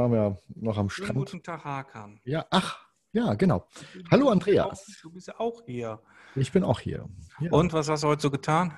waren 0.00 0.12
wir 0.12 0.38
noch 0.56 0.78
am 0.78 0.88
schönen 0.88 1.06
Strand. 1.08 1.18
guten 1.18 1.42
Tag, 1.42 1.62
Hakan. 1.64 2.20
Ja, 2.24 2.46
ach, 2.50 2.78
ja, 3.12 3.34
genau. 3.34 3.66
Hallo, 4.10 4.30
Andreas. 4.30 4.66
auch- 4.66 5.02
Du 5.02 5.10
bist 5.12 5.28
ja 5.28 5.38
auch 5.38 5.62
hier. 5.66 6.00
Ich 6.36 6.52
bin 6.52 6.64
auch 6.64 6.80
hier. 6.80 7.08
Ja. 7.40 7.52
Und 7.52 7.72
was 7.72 7.88
hast 7.88 8.02
du 8.04 8.08
heute 8.08 8.22
so 8.22 8.30
getan? 8.30 8.72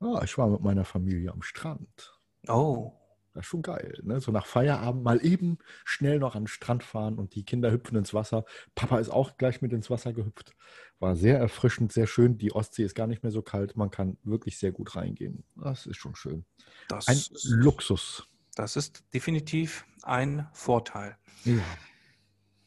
Ah, 0.00 0.20
ich 0.22 0.36
war 0.36 0.48
mit 0.48 0.60
meiner 0.60 0.84
Familie 0.84 1.32
am 1.32 1.40
Strand. 1.42 2.12
Oh, 2.48 2.92
Das 3.32 3.44
ist 3.44 3.48
schon 3.48 3.62
geil. 3.62 3.98
Ne? 4.02 4.20
So 4.20 4.30
nach 4.32 4.44
Feierabend 4.46 5.02
mal 5.02 5.24
eben 5.24 5.58
schnell 5.84 6.18
noch 6.18 6.34
an 6.36 6.42
den 6.42 6.46
Strand 6.48 6.82
fahren 6.84 7.18
und 7.18 7.34
die 7.34 7.44
Kinder 7.44 7.70
hüpfen 7.72 7.96
ins 7.96 8.12
Wasser. 8.12 8.44
Papa 8.74 8.98
ist 8.98 9.08
auch 9.08 9.38
gleich 9.38 9.62
mit 9.62 9.72
ins 9.72 9.88
Wasser 9.90 10.12
gehüpft. 10.12 10.54
War 11.00 11.16
sehr 11.16 11.38
erfrischend, 11.38 11.90
sehr 11.92 12.06
schön. 12.06 12.36
Die 12.38 12.52
Ostsee 12.52 12.84
ist 12.84 12.94
gar 12.94 13.06
nicht 13.06 13.22
mehr 13.22 13.32
so 13.32 13.40
kalt. 13.42 13.76
Man 13.76 13.90
kann 13.90 14.18
wirklich 14.24 14.58
sehr 14.58 14.72
gut 14.72 14.94
reingehen. 14.94 15.42
Das 15.56 15.86
ist 15.86 15.96
schon 15.96 16.14
schön. 16.14 16.44
das, 16.88 17.08
Ein 17.08 17.18
Luxus. 17.44 18.28
Das 18.54 18.76
ist 18.76 19.04
definitiv 19.12 19.84
ein 20.02 20.48
Vorteil. 20.52 21.16
Ja. 21.44 21.62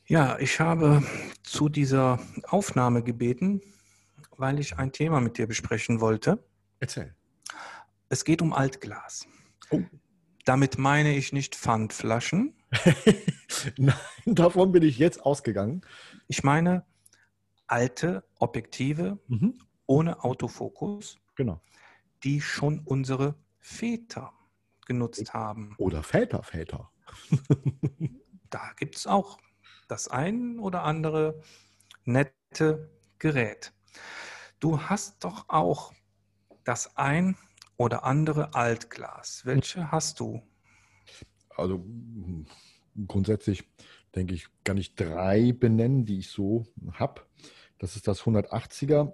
Ja, 0.10 0.40
ich 0.40 0.60
habe 0.62 1.04
zu 1.44 1.68
dieser 1.68 2.20
Aufnahme 2.48 3.04
gebeten, 3.04 3.62
weil 4.38 4.58
ich 4.60 4.77
ein 4.77 4.91
Thema 4.94 5.20
mit 5.20 5.38
dir 5.38 5.48
besprechen 5.48 6.00
wollte. 6.00 6.44
Erzähl. 6.80 7.13
Es 8.08 8.23
geht 8.23 8.41
um 8.41 8.54
Altglas. 8.54 9.27
Oh. 9.70 9.82
Damit 10.46 10.77
meine 10.77 11.13
ich 11.13 11.34
nicht 11.34 11.55
Pfandflaschen. 11.55 12.55
Nein, 13.77 13.96
davon 14.26 14.71
bin 14.71 14.84
ich 14.84 14.98
jetzt 14.98 15.26
ausgegangen. 15.26 15.82
Ich 16.30 16.41
meine 16.43 16.85
alte 17.68 18.24
Objektive 18.40 19.20
Mhm. 19.27 19.60
ohne 19.88 20.24
Autofokus, 20.24 21.18
Genau. 21.35 21.60
die 22.24 22.40
schon 22.40 22.80
unsere 22.80 23.35
Väter 23.60 24.32
genutzt 24.88 25.34
haben. 25.34 25.76
Oder 25.77 26.02
Väter, 26.02 26.41
Väter. 26.43 26.90
Da 28.49 28.71
gibt 28.77 28.96
es 28.96 29.07
auch 29.07 29.40
das 29.90 30.07
ein 30.07 30.57
oder 30.57 30.84
andere 30.84 31.41
nette 32.05 32.90
Gerät. 33.20 33.74
Du 34.62 34.82
hast 34.84 35.26
doch 35.26 35.49
auch 35.49 35.91
das 36.63 36.96
ein 36.96 37.35
oder 37.76 38.05
andere 38.05 38.54
Altglas. 38.55 39.46
Welche 39.46 39.91
hast 39.91 40.21
du? 40.21 40.41
Also 41.49 41.85
grundsätzlich 43.05 43.70
denke 44.15 44.34
ich, 44.34 44.48
kann 44.63 44.77
ich 44.77 44.96
drei 44.96 45.52
benennen, 45.52 46.05
die 46.05 46.20
ich 46.20 46.30
so 46.30 46.65
habe. 46.93 47.21
Das 47.77 47.96
ist 47.96 48.08
das 48.08 48.21
180er 48.21 49.13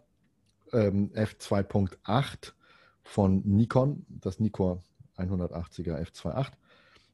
ähm, 0.71 1.11
f2.8 1.13 2.53
von 3.03 3.41
Nikon, 3.45 4.05
das 4.09 4.39
Nikon 4.39 4.83
180er 5.17 6.00
f2.8. 6.02 6.52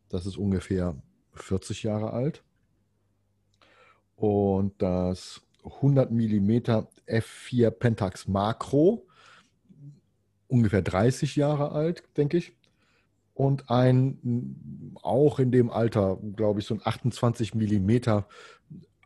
Das 0.09 0.25
ist 0.25 0.37
ungefähr 0.37 0.95
40 1.33 1.83
Jahre 1.83 2.13
alt. 2.13 2.43
Und 4.15 4.81
das 4.81 5.41
100 5.63 6.11
mm 6.11 6.51
f4 7.07 7.69
Pentax 7.71 8.27
Makro, 8.27 9.07
ungefähr 10.47 10.81
30 10.81 11.35
Jahre 11.35 11.71
alt, 11.71 12.03
denke 12.17 12.37
ich 12.37 12.55
und 13.39 13.69
ein 13.69 14.97
auch 15.01 15.39
in 15.39 15.49
dem 15.49 15.69
Alter, 15.71 16.17
glaube 16.35 16.59
ich, 16.59 16.65
so 16.65 16.73
ein 16.73 16.81
28 16.83 17.55
Millimeter 17.55 18.27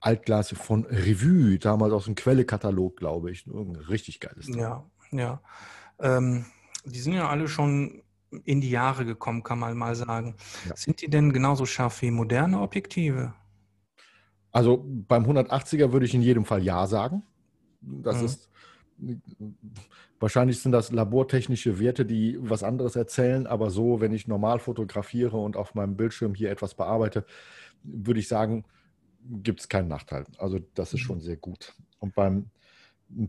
Altglas 0.02 0.50
von 0.50 0.86
Revue, 0.86 1.60
damals 1.60 1.94
aus 1.94 2.06
dem 2.06 2.16
Quellekatalog, 2.16 2.98
glaube 2.98 3.30
ich. 3.30 3.46
Ein 3.46 3.76
richtig 3.76 4.20
geiles 4.20 4.48
Teil. 4.48 4.58
Ja, 4.58 4.84
ja. 5.12 5.42
Ähm, 6.00 6.46
die 6.84 7.00
sind 7.00 7.14
ja 7.14 7.30
alle 7.30 7.48
schon 7.48 8.03
in 8.46 8.62
die 8.62 8.70
Jahre 8.70 9.06
gekommen, 9.06 9.44
kann 9.44 9.60
man 9.60 9.78
mal 9.78 9.96
sagen. 9.96 10.36
Ja. 10.68 10.76
Sind 10.76 11.02
die 11.02 11.10
denn 11.10 11.34
genauso 11.34 11.66
scharf 11.66 12.02
wie 12.02 12.12
moderne 12.12 12.60
Objektive? 12.62 13.34
Also 14.52 14.84
beim 14.86 15.26
180er 15.26 15.92
würde 15.92 16.06
ich 16.06 16.14
in 16.14 16.22
jedem 16.22 16.46
Fall 16.46 16.64
Ja 16.64 16.86
sagen. 16.88 17.24
Das 17.82 18.20
Mhm. 18.20 18.26
ist 18.26 18.50
wahrscheinlich 20.20 20.62
sind 20.62 20.72
das 20.72 20.92
labortechnische 20.92 21.80
Werte, 21.80 22.06
die 22.06 22.38
was 22.40 22.64
anderes 22.64 22.96
erzählen, 22.96 23.48
aber 23.48 23.70
so, 23.70 24.00
wenn 24.00 24.14
ich 24.14 24.28
normal 24.28 24.60
fotografiere 24.60 25.38
und 25.38 25.58
auf 25.58 25.74
meinem 25.76 25.98
Bildschirm 25.98 26.36
hier 26.36 26.52
etwas 26.52 26.76
bearbeite, 26.76 27.26
würde 27.84 28.20
ich 28.20 28.28
sagen, 28.28 28.64
gibt 29.26 29.62
es 29.62 29.70
keinen 29.70 29.88
Nachteil. 29.88 30.26
Also 30.38 30.60
das 30.76 30.94
ist 30.94 31.02
Mhm. 31.02 31.06
schon 31.06 31.20
sehr 31.22 31.38
gut. 31.38 31.74
Und 32.00 32.14
beim 32.16 32.50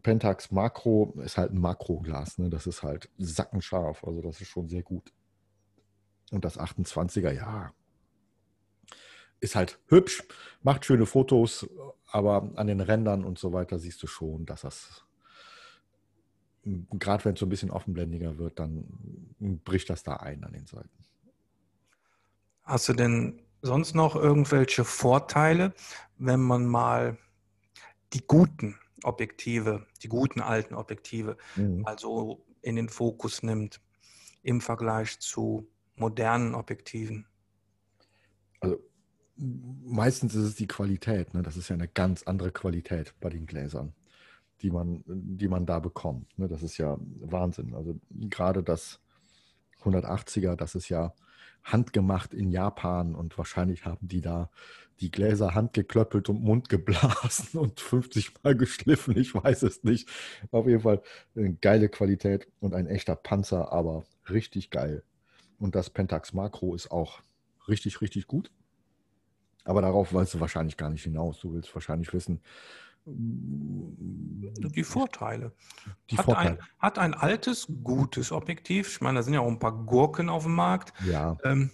Pentax 0.02 0.50
Makro 0.50 1.14
ist 1.24 1.38
halt 1.38 1.52
ein 1.52 1.60
Makroglas, 1.60 2.38
ne? 2.38 2.50
Das 2.50 2.66
ist 2.66 2.82
halt 2.82 3.10
sackenscharf, 3.18 4.04
also 4.04 4.22
das 4.22 4.40
ist 4.40 4.48
schon 4.48 4.68
sehr 4.68 4.82
gut. 4.82 5.12
Und 6.30 6.44
das 6.44 6.58
28er, 6.58 7.30
ja, 7.30 7.72
ist 9.40 9.56
halt 9.56 9.78
hübsch, 9.88 10.24
macht 10.62 10.84
schöne 10.84 11.06
Fotos, 11.06 11.68
aber 12.06 12.50
an 12.56 12.66
den 12.66 12.80
Rändern 12.80 13.24
und 13.24 13.38
so 13.38 13.52
weiter 13.52 13.78
siehst 13.78 14.02
du 14.02 14.06
schon, 14.06 14.46
dass 14.46 14.62
das, 14.62 15.04
gerade 16.64 17.24
wenn 17.24 17.34
es 17.34 17.40
so 17.40 17.46
ein 17.46 17.50
bisschen 17.50 17.70
offenblendiger 17.70 18.38
wird, 18.38 18.58
dann 18.58 18.86
bricht 19.64 19.90
das 19.90 20.02
da 20.02 20.16
ein 20.16 20.44
an 20.44 20.52
den 20.52 20.66
Seiten. 20.66 20.88
Hast 22.62 22.88
du 22.88 22.94
denn 22.94 23.42
sonst 23.60 23.94
noch 23.94 24.16
irgendwelche 24.16 24.84
Vorteile, 24.84 25.74
wenn 26.16 26.40
man 26.40 26.66
mal 26.66 27.18
die 28.14 28.26
guten 28.26 28.78
Objektive, 29.04 29.86
die 30.02 30.08
guten 30.08 30.40
alten 30.40 30.74
Objektive, 30.74 31.36
Mhm. 31.56 31.84
also 31.86 32.44
in 32.62 32.76
den 32.76 32.88
Fokus 32.88 33.42
nimmt 33.42 33.80
im 34.42 34.60
Vergleich 34.60 35.18
zu 35.20 35.68
modernen 35.96 36.54
Objektiven? 36.54 37.26
Also 38.60 38.78
meistens 39.36 40.34
ist 40.34 40.44
es 40.44 40.54
die 40.54 40.66
Qualität, 40.66 41.34
ne? 41.34 41.42
Das 41.42 41.56
ist 41.56 41.68
ja 41.68 41.74
eine 41.74 41.88
ganz 41.88 42.22
andere 42.24 42.52
Qualität 42.52 43.14
bei 43.20 43.30
den 43.30 43.46
Gläsern, 43.46 43.94
die 44.62 44.70
man, 44.70 45.02
die 45.06 45.48
man 45.48 45.66
da 45.66 45.78
bekommt. 45.80 46.38
Ne? 46.38 46.48
Das 46.48 46.62
ist 46.62 46.78
ja 46.78 46.96
Wahnsinn. 47.00 47.74
Also 47.74 47.98
gerade 48.10 48.62
das 48.62 49.00
180er, 49.82 50.56
das 50.56 50.74
ist 50.74 50.88
ja 50.88 51.14
handgemacht 51.62 52.34
in 52.34 52.50
Japan 52.50 53.14
und 53.14 53.36
wahrscheinlich 53.38 53.86
haben 53.86 54.06
die 54.06 54.20
da 54.20 54.50
die 55.00 55.10
Gläser 55.10 55.54
handgeklöppelt 55.54 56.28
und 56.28 56.42
Mund 56.42 56.68
geblasen 56.68 57.58
und 57.58 57.80
50 57.80 58.32
Mal 58.42 58.56
geschliffen. 58.56 59.16
Ich 59.16 59.34
weiß 59.34 59.62
es 59.62 59.82
nicht. 59.84 60.08
Auf 60.50 60.66
jeden 60.66 60.80
Fall 60.82 61.02
eine 61.36 61.54
geile 61.54 61.88
Qualität 61.88 62.48
und 62.60 62.74
ein 62.74 62.86
echter 62.86 63.16
Panzer, 63.16 63.72
aber 63.72 64.04
richtig 64.30 64.70
geil. 64.70 65.02
Und 65.58 65.74
das 65.74 65.90
Pentax 65.90 66.32
Makro 66.32 66.74
ist 66.74 66.90
auch 66.90 67.20
richtig, 67.68 68.00
richtig 68.00 68.26
gut. 68.26 68.50
Aber 69.64 69.80
darauf 69.82 70.12
willst 70.12 70.34
du 70.34 70.40
wahrscheinlich 70.40 70.76
gar 70.76 70.90
nicht 70.90 71.04
hinaus. 71.04 71.40
Du 71.40 71.52
willst 71.54 71.74
wahrscheinlich 71.74 72.12
wissen, 72.12 72.40
Die 73.06 74.84
Vorteile. 74.84 75.52
die 76.10 76.16
Hat 76.18 76.24
Vorteile. 76.24 76.50
ein, 76.50 76.58
hat 76.78 76.98
ein 76.98 77.14
altes, 77.14 77.66
gutes 77.82 78.32
Objektiv, 78.32 78.88
ich 78.88 79.00
meine, 79.00 79.18
da 79.18 79.22
sind 79.22 79.34
ja 79.34 79.40
auch 79.40 79.48
ein 79.48 79.58
paar 79.58 79.84
Gurken 79.84 80.28
auf 80.28 80.44
dem 80.44 80.54
Markt, 80.54 80.92
Ja, 81.06 81.36
ähm, 81.44 81.70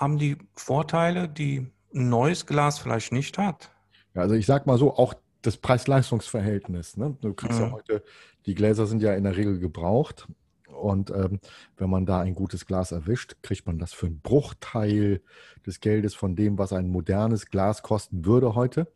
haben 0.00 0.18
die 0.18 0.36
Vorteile, 0.54 1.28
die 1.28 1.66
ein 1.94 2.08
neues 2.08 2.46
Glas 2.46 2.78
vielleicht 2.78 3.12
nicht 3.12 3.38
hat. 3.38 3.70
Ja, 4.14 4.22
also 4.22 4.34
ich 4.34 4.46
sag 4.46 4.66
mal 4.66 4.78
so, 4.78 4.94
auch 4.96 5.14
das 5.42 5.56
Preis-Leistungs-Verhältnis. 5.56 6.96
Ne? 6.96 7.16
Du 7.20 7.32
kriegst 7.32 7.58
ja 7.58 7.66
Mhm. 7.66 7.72
heute, 7.72 8.02
die 8.46 8.54
Gläser 8.54 8.86
sind 8.86 9.02
ja 9.02 9.14
in 9.14 9.24
der 9.24 9.36
Regel 9.36 9.58
gebraucht. 9.58 10.28
Und 10.68 11.10
ähm, 11.10 11.40
wenn 11.78 11.88
man 11.88 12.04
da 12.04 12.20
ein 12.20 12.34
gutes 12.34 12.66
Glas 12.66 12.92
erwischt, 12.92 13.36
kriegt 13.42 13.66
man 13.66 13.78
das 13.78 13.94
für 13.94 14.06
einen 14.06 14.20
Bruchteil 14.20 15.22
des 15.64 15.80
Geldes 15.80 16.14
von 16.14 16.36
dem, 16.36 16.58
was 16.58 16.72
ein 16.72 16.88
modernes 16.88 17.46
Glas 17.46 17.82
kosten 17.82 18.26
würde 18.26 18.54
heute. 18.54 18.92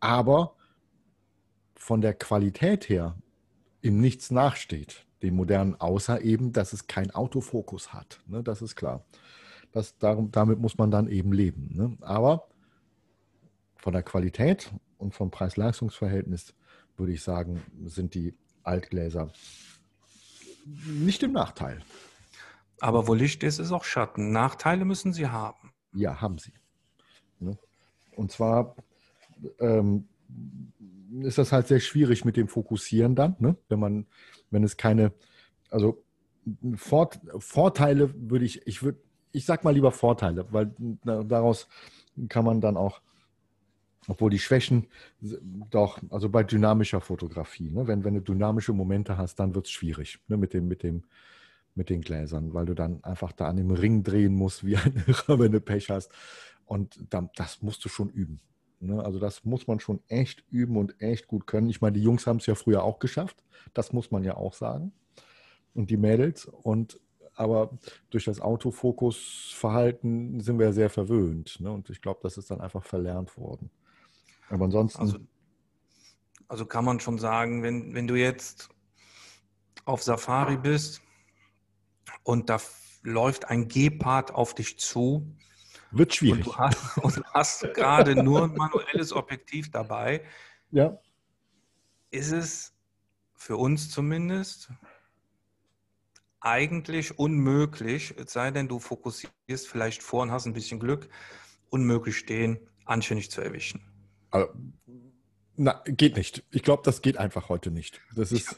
Aber 0.00 0.56
von 1.76 2.00
der 2.02 2.12
Qualität 2.14 2.88
her 2.88 3.16
ihm 3.80 4.00
nichts 4.00 4.30
nachsteht, 4.30 5.06
dem 5.22 5.34
modernen, 5.36 5.80
außer 5.80 6.20
eben, 6.20 6.52
dass 6.52 6.72
es 6.72 6.86
kein 6.86 7.10
Autofokus 7.12 7.92
hat. 7.94 8.20
Ne? 8.26 8.42
Das 8.42 8.60
ist 8.60 8.76
klar. 8.76 9.04
Das, 9.72 9.96
darum, 9.98 10.30
damit 10.30 10.58
muss 10.58 10.78
man 10.78 10.90
dann 10.90 11.08
eben 11.08 11.32
leben. 11.32 11.70
Ne? 11.72 11.96
Aber 12.00 12.48
von 13.76 13.92
der 13.92 14.02
Qualität 14.02 14.70
und 14.98 15.14
vom 15.14 15.30
Preis-Leistungs-Verhältnis 15.30 16.54
würde 16.96 17.12
ich 17.12 17.22
sagen, 17.22 17.62
sind 17.84 18.14
die 18.14 18.34
Altgläser 18.62 19.32
nicht 20.86 21.22
im 21.22 21.32
Nachteil. 21.32 21.82
Aber 22.80 23.08
wo 23.08 23.14
Licht 23.14 23.42
ist, 23.42 23.58
ist 23.58 23.72
auch 23.72 23.84
Schatten. 23.84 24.32
Nachteile 24.32 24.84
müssen 24.84 25.12
sie 25.12 25.28
haben. 25.28 25.72
Ja, 25.92 26.20
haben 26.20 26.38
sie. 26.38 26.52
Ne? 27.40 27.58
Und 28.16 28.32
zwar 28.32 28.76
ähm, 29.58 30.08
ist 31.20 31.38
das 31.38 31.52
halt 31.52 31.68
sehr 31.68 31.80
schwierig 31.80 32.24
mit 32.24 32.36
dem 32.36 32.48
Fokussieren 32.48 33.14
dann, 33.14 33.36
ne? 33.38 33.56
wenn 33.68 33.78
man, 33.78 34.06
wenn 34.50 34.64
es 34.64 34.76
keine, 34.76 35.12
also 35.70 36.02
Vorteile 36.74 38.12
würde 38.16 38.44
ich, 38.44 38.66
ich 38.66 38.82
würde, 38.82 38.98
ich 39.32 39.44
sag 39.44 39.64
mal 39.64 39.74
lieber 39.74 39.92
Vorteile, 39.92 40.46
weil 40.50 40.72
daraus 41.04 41.68
kann 42.28 42.44
man 42.44 42.60
dann 42.60 42.76
auch, 42.76 43.00
obwohl 44.08 44.30
die 44.30 44.38
Schwächen 44.38 44.88
doch, 45.70 45.98
also 46.10 46.28
bei 46.28 46.42
dynamischer 46.42 47.00
Fotografie, 47.00 47.70
ne? 47.70 47.86
wenn, 47.86 48.04
wenn 48.04 48.14
du 48.14 48.20
dynamische 48.20 48.72
Momente 48.72 49.16
hast, 49.16 49.36
dann 49.36 49.54
wird 49.54 49.66
es 49.66 49.72
schwierig 49.72 50.18
ne? 50.28 50.36
mit 50.36 50.52
dem, 50.54 50.68
mit 50.68 50.82
dem 50.82 51.04
mit 51.74 51.88
den 51.90 52.02
Gläsern, 52.02 52.52
weil 52.54 52.66
du 52.66 52.74
dann 52.74 53.02
einfach 53.02 53.32
da 53.32 53.48
an 53.48 53.56
dem 53.56 53.70
Ring 53.70 54.02
drehen 54.02 54.34
musst, 54.34 54.64
wie 54.64 54.76
ein 54.76 55.02
Irrer, 55.06 55.38
wenn 55.38 55.52
du 55.52 55.60
Pech 55.60 55.90
hast. 55.90 56.10
Und 56.64 56.98
dann, 57.10 57.30
das 57.36 57.62
musst 57.62 57.84
du 57.84 57.88
schon 57.88 58.08
üben. 58.10 58.40
Ne? 58.80 59.02
Also 59.02 59.18
das 59.18 59.44
muss 59.44 59.66
man 59.66 59.80
schon 59.80 60.00
echt 60.08 60.44
üben 60.50 60.76
und 60.76 61.00
echt 61.00 61.26
gut 61.26 61.46
können. 61.46 61.68
Ich 61.68 61.80
meine, 61.80 61.94
die 61.94 62.02
Jungs 62.02 62.26
haben 62.26 62.38
es 62.38 62.46
ja 62.46 62.54
früher 62.54 62.82
auch 62.82 62.98
geschafft. 62.98 63.42
Das 63.74 63.92
muss 63.92 64.10
man 64.10 64.24
ja 64.24 64.36
auch 64.36 64.54
sagen. 64.54 64.92
Und 65.74 65.90
die 65.90 65.96
Mädels. 65.96 66.46
Und 66.46 67.00
aber 67.34 67.70
durch 68.10 68.24
das 68.24 68.40
Autofokusverhalten 68.40 70.40
sind 70.40 70.58
wir 70.58 70.72
sehr 70.72 70.90
verwöhnt. 70.90 71.60
Ne? 71.60 71.70
Und 71.70 71.88
ich 71.90 72.02
glaube, 72.02 72.20
das 72.22 72.36
ist 72.36 72.50
dann 72.50 72.60
einfach 72.60 72.84
verlernt 72.84 73.36
worden. 73.36 73.70
Aber 74.48 74.66
ansonsten. 74.66 75.00
Also, 75.00 75.18
also 76.48 76.66
kann 76.66 76.84
man 76.84 77.00
schon 77.00 77.18
sagen, 77.18 77.62
wenn, 77.62 77.94
wenn 77.94 78.06
du 78.06 78.16
jetzt 78.16 78.68
auf 79.84 80.02
Safari 80.02 80.56
bist 80.56 81.02
und 82.22 82.50
da 82.50 82.58
läuft 83.02 83.46
ein 83.46 83.68
Gepard 83.68 84.32
auf 84.32 84.54
dich 84.54 84.78
zu. 84.78 85.26
Wird 85.90 86.14
schwierig. 86.14 86.46
Und 86.46 86.54
du 86.54 86.56
hast, 86.56 87.22
hast 87.34 87.74
gerade 87.74 88.22
nur 88.22 88.44
ein 88.44 88.54
manuelles 88.54 89.12
Objektiv 89.12 89.70
dabei. 89.70 90.24
Ja. 90.70 90.98
Ist 92.10 92.32
es 92.32 92.74
für 93.34 93.56
uns 93.56 93.90
zumindest 93.90 94.70
eigentlich 96.42 97.18
unmöglich, 97.18 98.14
es 98.16 98.32
sei 98.32 98.50
denn, 98.50 98.68
du 98.68 98.78
fokussierst 98.78 99.68
vielleicht 99.68 100.02
vor 100.02 100.22
und 100.22 100.30
hast 100.32 100.46
ein 100.46 100.52
bisschen 100.52 100.80
Glück, 100.80 101.08
unmöglich 101.70 102.18
stehen, 102.18 102.58
anständig 102.84 103.30
zu 103.30 103.40
erwischen. 103.40 103.80
Also, 104.30 104.48
na, 105.56 105.82
geht 105.86 106.16
nicht. 106.16 106.44
Ich 106.50 106.62
glaube, 106.62 106.82
das 106.84 107.02
geht 107.02 107.16
einfach 107.16 107.48
heute 107.48 107.70
nicht. 107.70 108.00
Das 108.16 108.32
ist. 108.32 108.52
Ich, 108.52 108.56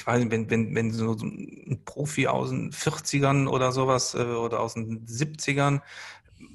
ich 0.00 0.06
weiß 0.06 0.20
nicht, 0.20 0.30
wenn, 0.30 0.50
wenn, 0.50 0.74
wenn 0.74 0.92
so 0.92 1.12
ein 1.12 1.82
Profi 1.84 2.26
aus 2.26 2.50
den 2.50 2.72
40ern 2.72 3.48
oder 3.48 3.72
sowas 3.72 4.14
äh, 4.14 4.22
oder 4.22 4.60
aus 4.60 4.74
den 4.74 5.06
70ern 5.06 5.80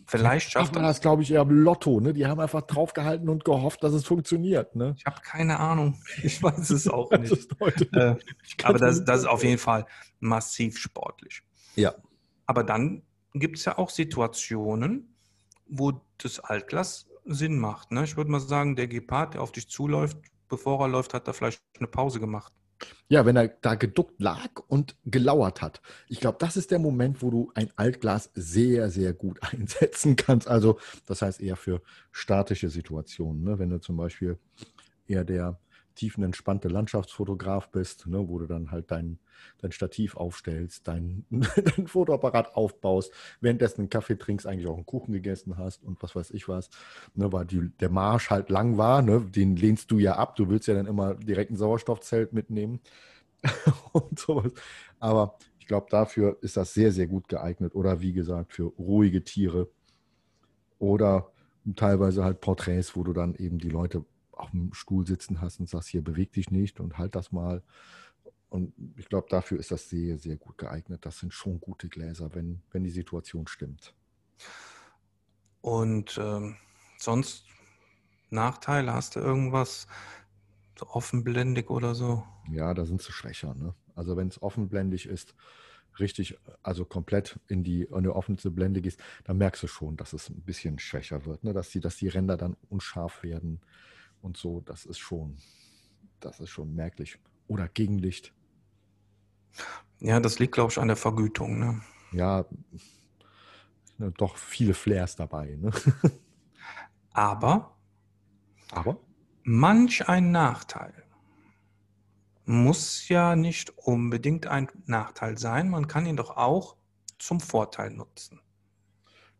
vielleicht 0.05 0.51
schafft. 0.51 0.69
Das 0.69 0.75
war 0.75 0.87
das, 0.87 1.01
glaube 1.01 1.23
ich, 1.23 1.31
eher 1.31 1.45
Lotto. 1.45 1.99
Ne? 1.99 2.13
Die 2.13 2.25
haben 2.25 2.39
einfach 2.39 2.61
draufgehalten 2.61 3.29
und 3.29 3.45
gehofft, 3.45 3.83
dass 3.83 3.93
es 3.93 4.05
funktioniert. 4.05 4.75
Ne? 4.75 4.95
Ich 4.97 5.05
habe 5.05 5.21
keine 5.21 5.59
Ahnung. 5.59 5.99
Ich 6.23 6.41
weiß 6.41 6.69
es 6.69 6.87
auch 6.87 7.11
nicht. 7.11 7.49
äh, 7.93 8.15
aber 8.63 8.79
das, 8.79 9.03
das 9.03 9.21
ist 9.21 9.27
auf 9.27 9.43
jeden 9.43 9.57
Fall 9.57 9.85
massiv 10.19 10.77
sportlich. 10.77 11.43
Ja. 11.75 11.93
Aber 12.45 12.63
dann 12.63 13.03
gibt 13.33 13.57
es 13.57 13.65
ja 13.65 13.77
auch 13.77 13.89
Situationen, 13.89 15.15
wo 15.67 15.93
das 16.17 16.39
Altglas 16.39 17.07
Sinn 17.25 17.59
macht. 17.59 17.91
Ne? 17.91 18.03
Ich 18.03 18.17
würde 18.17 18.31
mal 18.31 18.39
sagen, 18.39 18.75
der 18.75 18.87
Gepard, 18.87 19.33
der 19.33 19.41
auf 19.41 19.51
dich 19.51 19.69
zuläuft, 19.69 20.17
bevor 20.47 20.81
er 20.81 20.87
läuft, 20.87 21.13
hat 21.13 21.27
er 21.27 21.33
vielleicht 21.33 21.61
eine 21.77 21.87
Pause 21.87 22.19
gemacht. 22.19 22.53
Ja, 23.07 23.25
wenn 23.25 23.35
er 23.35 23.47
da 23.47 23.75
geduckt 23.75 24.19
lag 24.19 24.49
und 24.67 24.95
gelauert 25.05 25.61
hat. 25.61 25.81
Ich 26.07 26.19
glaube, 26.19 26.37
das 26.39 26.57
ist 26.57 26.71
der 26.71 26.79
Moment, 26.79 27.21
wo 27.21 27.29
du 27.29 27.51
ein 27.53 27.69
Altglas 27.75 28.31
sehr, 28.33 28.89
sehr 28.89 29.13
gut 29.13 29.39
einsetzen 29.53 30.15
kannst. 30.15 30.47
Also, 30.47 30.79
das 31.05 31.21
heißt 31.21 31.41
eher 31.41 31.55
für 31.55 31.81
statische 32.11 32.69
Situationen. 32.69 33.43
Ne? 33.43 33.59
Wenn 33.59 33.69
du 33.69 33.79
zum 33.79 33.97
Beispiel 33.97 34.37
eher 35.07 35.23
der 35.23 35.59
tiefenentspannte 35.95 36.67
Landschaftsfotograf 36.67 37.69
bist, 37.69 38.07
ne, 38.07 38.27
wo 38.27 38.39
du 38.39 38.45
dann 38.45 38.71
halt 38.71 38.91
dein, 38.91 39.19
dein 39.59 39.71
Stativ 39.71 40.15
aufstellst, 40.15 40.87
dein, 40.87 41.25
dein 41.31 41.87
Fotoapparat 41.87 42.55
aufbaust, 42.55 43.13
währenddessen 43.41 43.81
einen 43.81 43.89
Kaffee 43.89 44.17
trinkst, 44.17 44.45
eigentlich 44.45 44.67
auch 44.67 44.75
einen 44.75 44.85
Kuchen 44.85 45.13
gegessen 45.13 45.57
hast 45.57 45.83
und 45.83 46.01
was 46.03 46.15
weiß 46.15 46.31
ich 46.31 46.47
was, 46.47 46.69
ne, 47.15 47.31
weil 47.31 47.45
die, 47.45 47.69
der 47.79 47.89
Marsch 47.89 48.29
halt 48.29 48.49
lang 48.49 48.77
war, 48.77 49.01
ne, 49.01 49.21
den 49.21 49.55
lehnst 49.55 49.89
du 49.91 49.97
ja 49.97 50.15
ab, 50.15 50.35
du 50.35 50.49
willst 50.49 50.67
ja 50.67 50.73
dann 50.75 50.85
immer 50.85 51.15
direkt 51.15 51.51
ein 51.51 51.57
Sauerstoffzelt 51.57 52.33
mitnehmen 52.33 52.79
und 53.93 54.19
sowas. 54.19 54.51
Aber 54.99 55.37
ich 55.59 55.67
glaube, 55.67 55.87
dafür 55.89 56.37
ist 56.41 56.57
das 56.57 56.73
sehr, 56.73 56.91
sehr 56.91 57.07
gut 57.07 57.27
geeignet 57.27 57.73
oder 57.73 58.01
wie 58.01 58.13
gesagt, 58.13 58.53
für 58.53 58.71
ruhige 58.77 59.23
Tiere 59.23 59.67
oder 60.77 61.31
teilweise 61.75 62.23
halt 62.23 62.41
Porträts, 62.41 62.95
wo 62.95 63.03
du 63.03 63.13
dann 63.13 63.33
eben 63.35 63.57
die 63.57 63.69
Leute 63.69 64.05
auf 64.35 64.51
dem 64.51 64.73
Stuhl 64.73 65.05
sitzen 65.05 65.41
hast 65.41 65.59
und 65.59 65.69
sagst, 65.69 65.89
hier 65.89 66.03
beweg 66.03 66.31
dich 66.33 66.51
nicht 66.51 66.79
und 66.79 66.97
halt 66.97 67.15
das 67.15 67.31
mal. 67.31 67.63
Und 68.49 68.73
ich 68.97 69.09
glaube, 69.09 69.27
dafür 69.29 69.59
ist 69.59 69.71
das 69.71 69.89
sehr, 69.89 70.17
sehr 70.17 70.37
gut 70.37 70.57
geeignet. 70.57 71.05
Das 71.05 71.19
sind 71.19 71.33
schon 71.33 71.59
gute 71.59 71.89
Gläser, 71.89 72.33
wenn, 72.35 72.61
wenn 72.71 72.83
die 72.83 72.89
Situation 72.89 73.47
stimmt. 73.47 73.93
Und 75.61 76.17
ähm, 76.21 76.55
sonst 76.97 77.45
Nachteile? 78.29 78.93
Hast 78.93 79.15
du 79.15 79.19
irgendwas 79.19 79.87
so 80.77 80.87
offenblendig 80.87 81.69
oder 81.69 81.95
so? 81.95 82.23
Ja, 82.49 82.73
da 82.73 82.85
sind 82.85 83.01
sie 83.01 83.11
schwächer. 83.11 83.55
Ne? 83.55 83.73
Also 83.95 84.15
wenn 84.17 84.27
es 84.27 84.41
offenblendig 84.41 85.07
ist, 85.07 85.33
richtig, 85.99 86.37
also 86.61 86.85
komplett 86.85 87.39
in 87.47 87.63
die, 87.63 87.83
in 87.83 88.03
die 88.03 88.09
offene 88.09 88.37
Blende 88.51 88.81
gehst, 88.81 88.99
dann 89.23 89.37
merkst 89.37 89.63
du 89.63 89.67
schon, 89.67 89.95
dass 89.95 90.13
es 90.13 90.29
ein 90.29 90.41
bisschen 90.41 90.77
schwächer 90.77 91.25
wird, 91.25 91.43
ne? 91.43 91.53
dass, 91.53 91.69
die, 91.69 91.79
dass 91.79 91.95
die 91.95 92.09
Ränder 92.09 92.37
dann 92.37 92.57
unscharf 92.69 93.23
werden 93.23 93.61
und 94.25 94.37
so, 94.37 94.59
das 94.61 94.85
ist 94.85 94.97
schon, 94.97 95.37
das 96.19 96.39
ist 96.39 96.49
schon 96.49 96.73
merklich. 96.73 97.19
Oder 97.47 97.67
Gegenlicht. 97.67 98.33
Ja, 99.99 100.19
das 100.19 100.39
liegt, 100.39 100.55
glaube 100.55 100.71
ich, 100.71 100.79
an 100.79 100.87
der 100.87 100.97
Vergütung. 100.97 101.59
Ne? 101.59 101.81
Ja, 102.11 102.45
ne, 103.99 104.11
doch 104.17 104.35
viele 104.35 104.73
Flares 104.73 105.15
dabei. 105.15 105.55
Ne? 105.61 105.71
Aber, 107.13 107.77
aber 108.71 108.99
manch 109.43 110.09
ein 110.09 110.31
Nachteil 110.31 111.05
muss 112.43 113.07
ja 113.07 113.37
nicht 113.37 113.77
unbedingt 113.77 114.47
ein 114.47 114.67
Nachteil 114.85 115.37
sein. 115.37 115.69
Man 115.69 115.87
kann 115.87 116.05
ihn 116.05 116.17
doch 116.17 116.35
auch 116.35 116.75
zum 117.19 117.39
Vorteil 117.39 117.91
nutzen. 117.91 118.41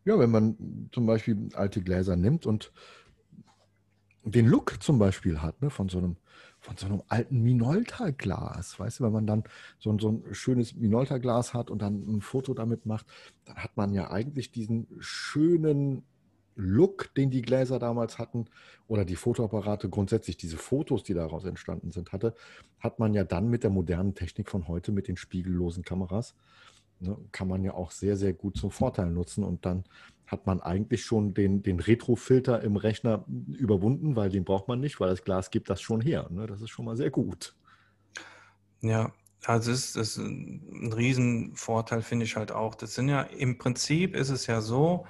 Ja, 0.06 0.18
wenn 0.18 0.30
man 0.30 0.88
zum 0.92 1.04
Beispiel 1.04 1.50
alte 1.54 1.82
Gläser 1.82 2.16
nimmt 2.16 2.46
und 2.46 2.72
den 4.32 4.46
Look 4.46 4.82
zum 4.82 4.98
Beispiel 4.98 5.40
hat, 5.40 5.62
ne, 5.62 5.70
von 5.70 5.88
so 5.88 5.98
einem, 5.98 6.16
von 6.58 6.76
so 6.76 6.86
einem 6.86 7.02
alten 7.08 7.42
Minolta-Glas. 7.42 8.78
Weißt 8.78 9.00
du, 9.00 9.04
wenn 9.04 9.12
man 9.12 9.26
dann 9.26 9.44
so, 9.78 9.96
so 9.98 10.10
ein 10.10 10.24
schönes 10.34 10.74
Minolta-Glas 10.74 11.54
hat 11.54 11.70
und 11.70 11.80
dann 11.82 12.06
ein 12.08 12.20
Foto 12.20 12.52
damit 12.52 12.86
macht, 12.86 13.06
dann 13.44 13.56
hat 13.56 13.76
man 13.76 13.92
ja 13.94 14.10
eigentlich 14.10 14.50
diesen 14.50 14.88
schönen 14.98 16.02
Look, 16.56 17.14
den 17.14 17.30
die 17.30 17.42
Gläser 17.42 17.78
damals 17.78 18.18
hatten, 18.18 18.46
oder 18.88 19.04
die 19.04 19.16
Fotoapparate, 19.16 19.90
grundsätzlich 19.90 20.38
diese 20.38 20.56
Fotos, 20.56 21.02
die 21.02 21.12
daraus 21.12 21.44
entstanden 21.44 21.92
sind, 21.92 22.12
hatte, 22.12 22.34
hat 22.80 22.98
man 22.98 23.12
ja 23.12 23.24
dann 23.24 23.48
mit 23.48 23.62
der 23.62 23.70
modernen 23.70 24.14
Technik 24.14 24.48
von 24.48 24.66
heute, 24.66 24.90
mit 24.90 25.06
den 25.06 25.18
spiegellosen 25.18 25.84
Kameras, 25.84 26.34
ne, 27.00 27.16
kann 27.30 27.46
man 27.46 27.62
ja 27.62 27.74
auch 27.74 27.90
sehr, 27.90 28.16
sehr 28.16 28.32
gut 28.32 28.56
zum 28.56 28.70
Vorteil 28.70 29.10
nutzen 29.10 29.44
und 29.44 29.66
dann 29.66 29.84
hat 30.26 30.46
man 30.46 30.60
eigentlich 30.60 31.04
schon 31.04 31.34
den, 31.34 31.62
den 31.62 31.78
Retrofilter 31.78 32.62
im 32.62 32.76
Rechner 32.76 33.24
überwunden, 33.52 34.16
weil 34.16 34.30
den 34.30 34.44
braucht 34.44 34.68
man 34.68 34.80
nicht, 34.80 34.98
weil 34.98 35.10
das 35.10 35.22
Glas 35.22 35.50
gibt 35.50 35.70
das 35.70 35.80
schon 35.80 36.00
her. 36.00 36.28
Ne? 36.30 36.46
Das 36.46 36.60
ist 36.60 36.70
schon 36.70 36.84
mal 36.84 36.96
sehr 36.96 37.10
gut. 37.10 37.54
Ja, 38.80 39.12
also 39.44 39.70
es 39.70 39.94
ist, 39.94 39.96
ist 39.96 40.16
ein 40.18 40.92
Riesenvorteil, 40.92 42.02
finde 42.02 42.24
ich 42.24 42.36
halt 42.36 42.50
auch. 42.50 42.74
Das 42.74 42.94
sind 42.94 43.08
ja 43.08 43.22
im 43.22 43.58
Prinzip 43.58 44.16
ist 44.16 44.30
es 44.30 44.46
ja 44.46 44.60
so, 44.60 45.06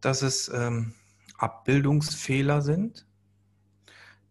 dass 0.00 0.22
es 0.22 0.48
ähm, 0.48 0.92
Abbildungsfehler 1.38 2.60
sind, 2.60 3.06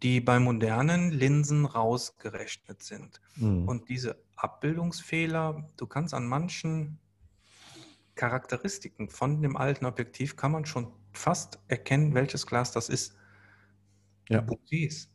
die 0.03 0.21
bei 0.21 0.39
modernen 0.39 1.09
Linsen 1.09 1.65
rausgerechnet 1.65 2.83
sind. 2.83 3.19
Mhm. 3.35 3.67
Und 3.67 3.89
diese 3.89 4.21
Abbildungsfehler, 4.35 5.67
du 5.77 5.87
kannst 5.87 6.13
an 6.13 6.27
manchen 6.27 6.99
Charakteristiken 8.17 9.09
von 9.09 9.41
dem 9.41 9.55
alten 9.55 9.85
Objektiv 9.85 10.35
kann 10.35 10.51
man 10.51 10.65
schon 10.65 10.91
fast 11.13 11.59
erkennen, 11.67 12.13
welches 12.13 12.45
Glas 12.45 12.71
das 12.71 12.89
ist. 12.89 13.15
Ja. 14.29 14.41
Bouquets. 14.41 15.09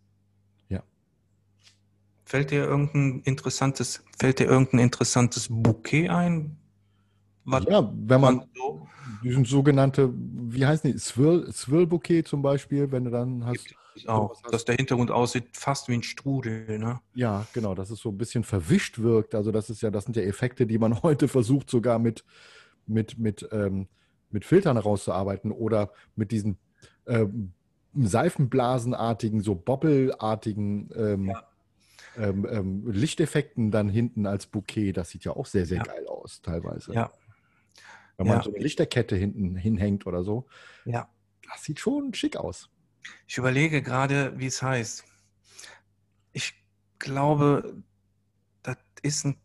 Ja. 0.69 0.83
Fällt 2.25 2.51
dir 2.51 2.65
irgendein 2.65 3.21
interessantes, 3.25 4.03
fällt 4.19 4.39
dir 4.39 4.47
irgendein 4.47 4.81
interessantes 4.81 5.49
Bouquet 5.51 6.09
ein? 6.09 6.57
Was 7.45 7.65
ja, 7.65 7.93
wenn 7.95 8.21
man 8.21 8.49
so 8.55 8.87
diesen 9.23 9.45
sogenannte, 9.45 10.13
wie 10.15 10.65
heißen 10.65 10.93
die, 10.93 10.99
Swirl, 10.99 11.53
Swirl 11.53 11.87
Bouquet 11.87 12.23
zum 12.23 12.43
Beispiel, 12.43 12.91
wenn 12.91 13.05
du 13.05 13.11
dann 13.11 13.45
hast. 13.45 13.75
Auch, 14.07 14.41
dass 14.51 14.65
der 14.65 14.77
Hintergrund 14.77 15.11
aussieht 15.11 15.49
fast 15.53 15.89
wie 15.89 15.95
ein 15.95 16.03
Strudel, 16.03 16.79
ne? 16.79 17.01
Ja, 17.15 17.47
genau, 17.53 17.75
dass 17.75 17.91
es 17.91 18.01
so 18.01 18.09
ein 18.09 18.17
bisschen 18.17 18.43
verwischt 18.43 18.99
wirkt. 18.99 19.35
Also 19.35 19.53
das 19.53 19.69
ist 19.69 19.83
ja, 19.83 19.91
das 19.91 20.05
sind 20.05 20.17
ja 20.17 20.23
Effekte, 20.23 20.67
die 20.67 20.79
man 20.79 20.95
heute 21.03 21.29
versucht, 21.29 21.69
sogar 21.69 21.99
mit 21.99 22.25
mit, 22.87 23.19
mit, 23.19 23.49
ähm, 23.53 23.89
mit 24.31 24.45
Filtern 24.45 24.77
herauszuarbeiten 24.77 25.53
oder 25.53 25.93
mit 26.17 26.31
diesen 26.31 26.59
ähm, 27.07 27.53
Seifenblasenartigen, 27.95 29.41
so 29.41 29.55
Bobbelartigen 29.55 30.91
ähm, 30.97 31.27
ja. 31.27 31.47
Ähm, 32.17 32.47
ähm, 32.51 32.91
Lichteffekten 32.91 33.71
dann 33.71 33.89
hinten 33.89 34.27
als 34.27 34.47
Bouquet. 34.47 34.93
Das 34.93 35.11
sieht 35.11 35.25
ja 35.25 35.33
auch 35.33 35.47
sehr, 35.47 35.65
sehr 35.65 35.79
ja. 35.79 35.83
geil 35.83 36.07
aus, 36.07 36.43
teilweise. 36.43 36.93
Ja. 36.93 37.11
Wenn 38.19 38.27
man 38.27 38.43
so 38.43 38.51
eine 38.53 38.63
Lichterkette 38.63 39.17
hinten 39.17 39.57
hinhängt 39.57 40.07
oder 40.07 40.23
so. 40.23 40.47
Ja. 40.85 41.09
Das 41.51 41.65
sieht 41.65 41.81
schon 41.81 42.13
schick 42.15 42.37
aus. 42.37 42.69
Ich 43.27 43.39
überlege 43.39 43.83
gerade, 43.83 44.39
wie 44.39 44.47
es 44.47 44.63
heißt. 44.63 45.05
Ich 46.33 46.55
glaube, 46.99 47.83
das 48.63 48.77
ist 49.03 49.25
ein 49.25 49.37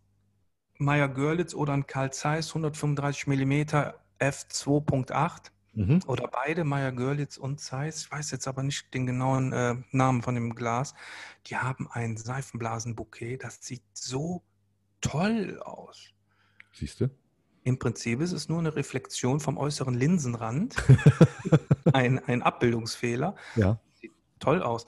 Meyer 0.80 1.08
Görlitz 1.10 1.54
oder 1.54 1.74
ein 1.74 1.88
Carl 1.88 2.12
Zeiss 2.12 2.50
135 2.50 3.28
mm 3.28 3.54
f2.8 4.20 5.52
Mhm. 5.78 6.00
oder 6.08 6.28
beide, 6.28 6.64
Meyer 6.64 6.92
Görlitz 6.92 7.38
und 7.38 7.60
Zeiss, 7.62 8.02
ich 8.06 8.12
weiß 8.12 8.32
jetzt 8.32 8.48
aber 8.48 8.64
nicht 8.64 8.92
den 8.96 9.06
genauen 9.06 9.54
äh, 9.54 9.76
Namen 9.92 10.24
von 10.24 10.34
dem 10.34 10.56
Glas, 10.56 10.96
die 11.46 11.56
haben 11.58 11.88
ein 11.92 12.18
Seifenblasenbouquet, 12.18 13.38
das 13.38 13.60
sieht 13.62 13.84
so 13.94 14.42
toll 15.02 15.62
aus. 15.64 16.10
Siehst 16.74 17.00
du? 17.02 17.12
Im 17.64 17.78
Prinzip 17.78 18.22
ist 18.22 18.32
es 18.32 18.50
nur 18.50 18.58
eine 18.58 18.76
Reflexion 18.76 19.40
vom 19.40 19.60
äußeren 19.60 19.94
Linsenrand, 19.94 20.76
ein, 21.94 22.18
ein 22.26 22.42
Abbildungsfehler. 22.42 23.36
Ja. 23.56 23.80
Toll 24.40 24.64
aus. 24.64 24.88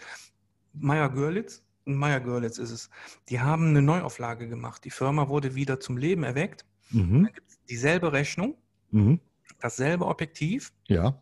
Meyer 0.73 1.09
Görlitz, 1.09 1.61
Meyer 1.95 2.19
Görlitz 2.19 2.57
ist 2.57 2.71
es, 2.71 2.89
die 3.29 3.39
haben 3.39 3.69
eine 3.69 3.81
Neuauflage 3.81 4.47
gemacht. 4.47 4.83
Die 4.85 4.89
Firma 4.91 5.29
wurde 5.29 5.55
wieder 5.55 5.79
zum 5.79 5.97
Leben 5.97 6.23
erweckt. 6.23 6.65
Mhm. 6.91 7.29
Dieselbe 7.69 8.11
Rechnung, 8.13 8.55
Mhm. 8.91 9.19
dasselbe 9.59 10.05
Objektiv 10.07 10.73
Ja. 10.87 11.21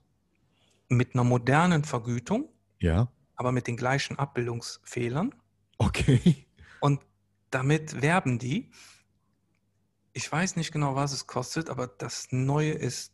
mit 0.89 1.13
einer 1.13 1.23
modernen 1.23 1.83
Vergütung, 1.83 2.49
Ja. 2.79 3.11
aber 3.35 3.51
mit 3.51 3.67
den 3.67 3.77
gleichen 3.77 4.17
Abbildungsfehlern. 4.17 5.33
Okay. 5.77 6.45
Und 6.79 7.01
damit 7.51 8.01
werben 8.01 8.39
die. 8.39 8.71
Ich 10.13 10.31
weiß 10.31 10.55
nicht 10.55 10.71
genau, 10.71 10.95
was 10.95 11.11
es 11.13 11.27
kostet, 11.27 11.69
aber 11.69 11.87
das 11.87 12.27
Neue 12.31 12.71
ist 12.71 13.13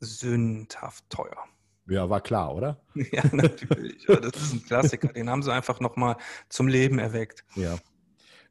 sündhaft 0.00 1.08
teuer. 1.10 1.44
Ja, 1.90 2.08
war 2.08 2.20
klar, 2.20 2.54
oder? 2.54 2.80
Ja, 3.12 3.22
natürlich. 3.32 4.06
Das 4.06 4.42
ist 4.42 4.52
ein 4.54 4.64
Klassiker. 4.64 5.08
Den 5.08 5.28
haben 5.28 5.42
sie 5.42 5.52
einfach 5.52 5.80
nochmal 5.80 6.16
zum 6.48 6.68
Leben 6.68 6.98
erweckt. 6.98 7.44
Ja. 7.56 7.78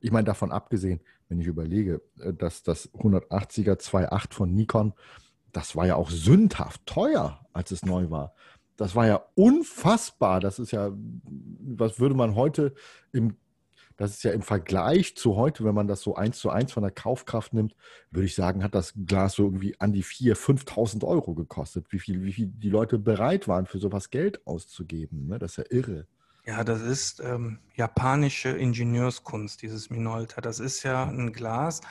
Ich 0.02 0.12
meine, 0.12 0.26
davon 0.26 0.52
abgesehen, 0.52 1.00
wenn 1.30 1.40
ich 1.40 1.48
überlege, 1.48 2.02
äh, 2.20 2.34
dass 2.34 2.64
das 2.64 2.94
180er 2.94 3.80
2.8 3.80 4.34
von 4.34 4.54
Nikon, 4.54 4.94
das 5.54 5.76
war 5.76 5.88
ja 5.88 5.96
auch 5.96 6.10
sündhaft 6.10 6.86
teuer, 6.86 7.46
als 7.54 7.72
es 7.72 7.84
neu 7.84 8.10
war. 8.10 8.34
Das 8.76 8.96
war 8.96 9.08
ja 9.08 9.24
unfassbar. 9.36 10.42
Das 10.42 10.60
ist 10.60 10.72
ja, 10.72 10.92
was 10.94 12.00
würde 12.00 12.16
man 12.16 12.36
heute 12.36 12.76
im, 13.14 13.38
das 14.00 14.12
ist 14.12 14.24
ja 14.24 14.32
im 14.32 14.42
Vergleich 14.42 15.18
zu 15.18 15.36
heute, 15.36 15.66
wenn 15.66 15.76
man 15.76 15.88
das 15.88 16.00
so 16.00 16.16
eins 16.16 16.40
zu 16.40 16.50
eins 16.50 16.72
von 16.72 16.84
der 16.84 16.92
Kaufkraft 16.92 17.54
nimmt, 17.54 17.76
würde 18.12 18.28
ich 18.28 18.34
sagen, 18.34 18.64
hat 18.64 18.74
das 18.74 18.94
Glas 19.06 19.34
so 19.34 19.44
irgendwie 19.44 19.78
an 19.82 19.92
die 19.92 20.06
4.000, 20.06 20.64
5.000 20.64 21.04
Euro 21.06 21.36
gekostet. 21.36 21.92
Wie 21.92 22.00
viel, 22.00 22.24
wie 22.24 22.32
viel 22.32 22.48
die 22.48 22.70
Leute 22.70 22.98
bereit 22.98 23.50
waren, 23.50 23.66
für 23.66 23.78
sowas 23.78 24.10
Geld 24.10 24.48
auszugeben. 24.48 25.28
Ne? 25.28 25.38
Das 25.38 25.52
ist 25.52 25.58
ja 25.58 25.64
irre. 25.70 26.08
Ja, 26.46 26.64
das 26.64 26.82
ist 26.82 27.20
ähm, 27.20 27.60
japanische 27.76 28.50
Ingenieurskunst, 28.52 29.62
dieses 29.62 29.90
Minolta. 29.90 30.40
Das 30.40 30.62
ist 30.62 30.84
ja 30.84 31.04
ein 31.04 31.34
Glas, 31.34 31.82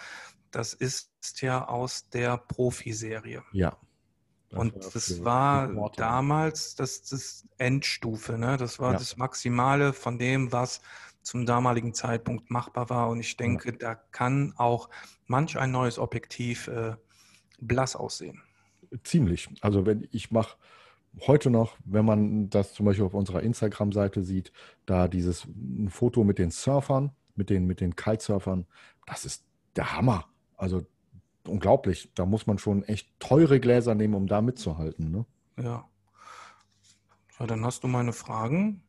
das 0.51 0.73
ist 0.73 1.43
ja 1.43 1.69
aus 1.69 2.09
der 2.09 2.39
Profiserie. 2.39 3.43
Ja. 3.53 3.77
Und 4.51 4.75
war 4.77 4.91
das 4.95 5.25
war 5.25 5.93
damals 5.95 6.75
das, 6.75 7.03
das 7.03 7.47
Endstufe, 7.59 8.39
ne? 8.39 8.57
Das 8.57 8.79
war 8.79 8.93
Ja. 8.93 8.99
das 8.99 9.19
Maximale 9.19 9.93
von 9.93 10.19
dem, 10.19 10.53
was 10.53 10.81
zum 11.29 11.45
damaligen 11.45 11.93
Zeitpunkt 11.93 12.51
machbar 12.51 12.89
war. 12.89 13.11
Und 13.11 13.21
ich 13.21 13.37
denke, 13.37 13.75
da 13.75 13.95
kann 13.95 14.55
auch 14.57 14.89
manch 15.27 15.59
ein 15.59 15.71
neues 15.71 15.99
Objektiv 15.99 16.69
äh, 16.69 16.95
blass 17.61 17.97
aussehen. 17.97 18.41
Ziemlich. 19.05 19.51
Also 19.61 19.85
wenn 19.85 20.09
ich 20.11 20.31
mache 20.31 20.57
heute 21.27 21.51
noch, 21.51 21.77
wenn 21.85 22.07
man 22.07 22.49
das 22.49 22.73
zum 22.73 22.87
Beispiel 22.87 23.05
auf 23.05 23.13
unserer 23.13 23.43
Instagram-Seite 23.43 24.25
sieht, 24.25 24.53
da 24.87 25.07
dieses 25.07 25.47
Foto 25.91 26.25
mit 26.25 26.39
den 26.39 26.51
Surfern, 26.51 27.13
mit 27.35 27.51
den, 27.51 27.67
mit 27.67 27.83
den 27.83 27.95
Kitesurfern, 27.95 28.67
das 29.05 29.27
ist 29.27 29.45
der 29.77 29.95
Hammer. 29.95 30.25
Also 30.57 30.87
unglaublich. 31.47 32.11
Da 32.15 32.25
muss 32.25 32.47
man 32.47 32.57
schon 32.57 32.85
echt 32.85 33.07
teure 33.21 33.61
Gläser 33.61 33.95
nehmen, 33.95 34.15
um 34.15 34.29
da 34.29 34.41
mitzuhalten. 34.41 35.11
Ne? 35.11 35.27
Ja. 35.63 35.85
Ja, 37.39 37.47
dann 37.47 37.67
hast 37.67 37.85
du 37.85 37.89
meine 37.89 38.15
Fragen 38.15 38.83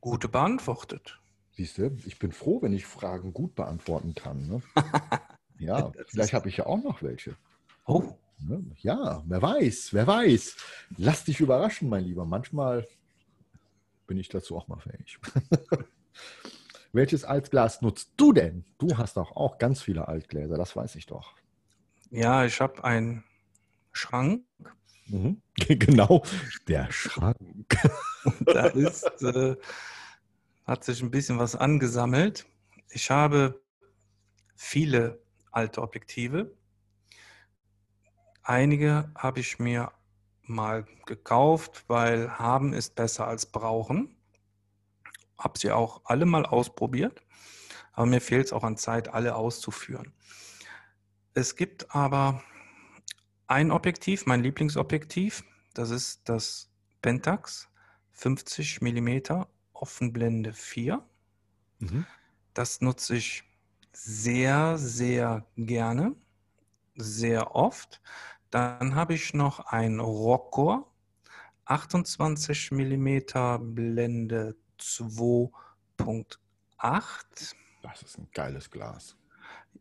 gut 0.00 0.30
beantwortet. 0.30 1.18
Siehst 1.52 1.78
du, 1.78 1.96
ich 2.06 2.18
bin 2.18 2.32
froh, 2.32 2.62
wenn 2.62 2.72
ich 2.72 2.86
Fragen 2.86 3.32
gut 3.32 3.54
beantworten 3.54 4.14
kann. 4.14 4.46
Ne? 4.48 4.62
Ja, 5.60 5.90
vielleicht 6.06 6.34
habe 6.34 6.48
ich 6.48 6.58
ja 6.58 6.66
auch 6.66 6.80
noch 6.80 7.02
welche. 7.02 7.34
Oh, 7.84 8.14
Ne? 8.40 8.64
Ja, 8.80 9.22
wer 9.26 9.42
weiß, 9.42 9.92
wer 9.92 10.06
weiß. 10.06 10.56
Lass 10.96 11.24
dich 11.24 11.40
überraschen, 11.40 11.88
mein 11.88 12.04
Lieber. 12.04 12.24
Manchmal 12.24 12.86
bin 14.06 14.16
ich 14.18 14.28
dazu 14.28 14.56
auch 14.56 14.68
mal 14.68 14.78
fähig. 14.78 15.18
Welches 16.92 17.24
Altglas 17.24 17.82
nutzt 17.82 18.12
du 18.16 18.32
denn? 18.32 18.64
Du 18.78 18.96
hast 18.96 19.16
doch 19.16 19.36
auch 19.36 19.58
ganz 19.58 19.82
viele 19.82 20.08
Altgläser, 20.08 20.56
das 20.56 20.74
weiß 20.74 20.94
ich 20.96 21.06
doch. 21.06 21.34
ja, 22.10 22.44
ich 22.44 22.60
habe 22.60 22.82
einen 22.84 23.24
Schrank. 23.92 24.44
Mhm. 25.06 25.42
Genau, 25.68 26.22
der 26.68 26.90
Schrank. 26.92 27.76
Da 28.44 28.66
ist, 28.66 29.22
äh, 29.22 29.56
hat 30.66 30.84
sich 30.84 31.02
ein 31.02 31.10
bisschen 31.10 31.38
was 31.38 31.56
angesammelt. 31.56 32.46
Ich 32.90 33.10
habe 33.10 33.60
viele 34.56 35.20
alte 35.50 35.82
Objektive. 35.82 36.54
Einige 38.42 39.10
habe 39.14 39.40
ich 39.40 39.58
mir 39.58 39.92
mal 40.42 40.86
gekauft, 41.06 41.84
weil 41.88 42.38
haben 42.38 42.72
ist 42.72 42.94
besser 42.94 43.26
als 43.26 43.46
brauchen. 43.46 44.16
Habe 45.38 45.58
sie 45.58 45.70
auch 45.70 46.02
alle 46.04 46.26
mal 46.26 46.44
ausprobiert, 46.44 47.22
aber 47.92 48.06
mir 48.06 48.20
fehlt 48.20 48.46
es 48.46 48.52
auch 48.52 48.64
an 48.64 48.76
Zeit, 48.76 49.08
alle 49.08 49.36
auszuführen. 49.36 50.12
Es 51.34 51.54
gibt 51.54 51.94
aber 51.94 52.42
ein 53.46 53.70
Objektiv, 53.70 54.26
mein 54.26 54.42
Lieblingsobjektiv, 54.42 55.44
das 55.74 55.90
ist 55.90 56.28
das 56.28 56.70
Pentax 57.02 57.67
50 58.18 58.82
mm 58.82 59.44
Offenblende 59.72 60.52
4. 60.52 61.02
Mhm. 61.78 62.04
Das 62.52 62.80
nutze 62.80 63.16
ich 63.16 63.44
sehr, 63.92 64.76
sehr 64.76 65.46
gerne, 65.56 66.16
sehr 66.96 67.54
oft. 67.54 68.02
Dann 68.50 68.96
habe 68.96 69.14
ich 69.14 69.34
noch 69.34 69.60
ein 69.60 70.00
Rockor 70.00 70.92
28 71.66 72.72
mm 72.72 73.18
Blende 73.74 74.56
2.8. 74.80 77.54
Das 77.82 78.02
ist 78.02 78.18
ein 78.18 78.28
geiles 78.32 78.68
Glas. 78.70 79.16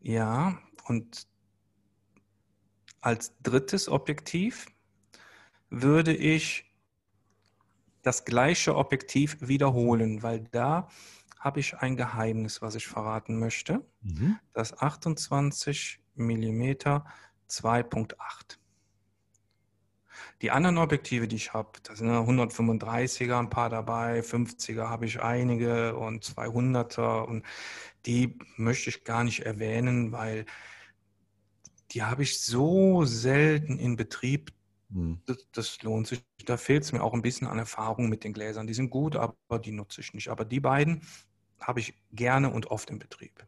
Ja, 0.01 0.59
und 0.85 1.27
als 3.01 3.33
drittes 3.41 3.89
Objektiv 3.89 4.67
würde 5.71 6.15
ich 6.15 6.66
das 8.07 8.23
gleiche 8.23 8.77
Objektiv 8.77 9.35
wiederholen, 9.41 10.23
weil 10.23 10.39
da 10.51 10.87
habe 11.39 11.59
ich 11.59 11.75
ein 11.75 11.97
Geheimnis, 11.97 12.61
was 12.61 12.75
ich 12.75 12.87
verraten 12.87 13.37
möchte. 13.37 13.85
Mhm. 14.01 14.39
Das 14.53 14.79
28 14.79 15.99
mm 16.15 16.63
2.8. 17.49 18.15
Die 20.41 20.51
anderen 20.51 20.77
Objektive, 20.77 21.27
die 21.27 21.35
ich 21.35 21.53
habe, 21.53 21.71
das 21.83 21.97
sind 21.97 22.07
ja 22.07 22.21
135er, 22.21 23.39
ein 23.39 23.49
paar 23.49 23.69
dabei, 23.69 24.21
50er 24.21 24.87
habe 24.87 25.05
ich 25.05 25.21
einige 25.21 25.97
und 25.97 26.23
200er 26.23 27.25
und 27.25 27.43
die 28.05 28.39
möchte 28.55 28.89
ich 28.89 29.03
gar 29.03 29.25
nicht 29.25 29.41
erwähnen, 29.41 30.13
weil 30.13 30.45
die 31.91 32.03
habe 32.03 32.23
ich 32.23 32.39
so 32.39 33.03
selten 33.03 33.79
in 33.79 33.97
Betrieb, 33.97 34.53
Mhm. 34.89 35.21
das, 35.25 35.47
das 35.51 35.81
lohnt 35.83 36.07
sich. 36.07 36.23
Da 36.45 36.57
fehlt 36.57 36.83
es 36.83 36.91
mir 36.91 37.03
auch 37.03 37.13
ein 37.13 37.21
bisschen 37.21 37.47
an 37.47 37.59
Erfahrung 37.59 38.09
mit 38.09 38.23
den 38.23 38.33
Gläsern. 38.33 38.67
Die 38.67 38.73
sind 38.73 38.89
gut, 38.89 39.15
aber 39.15 39.59
die 39.59 39.71
nutze 39.71 40.01
ich 40.01 40.13
nicht. 40.13 40.29
Aber 40.29 40.45
die 40.45 40.59
beiden 40.59 41.01
habe 41.59 41.79
ich 41.79 41.93
gerne 42.11 42.51
und 42.51 42.67
oft 42.67 42.89
im 42.89 42.99
Betrieb. 42.99 43.45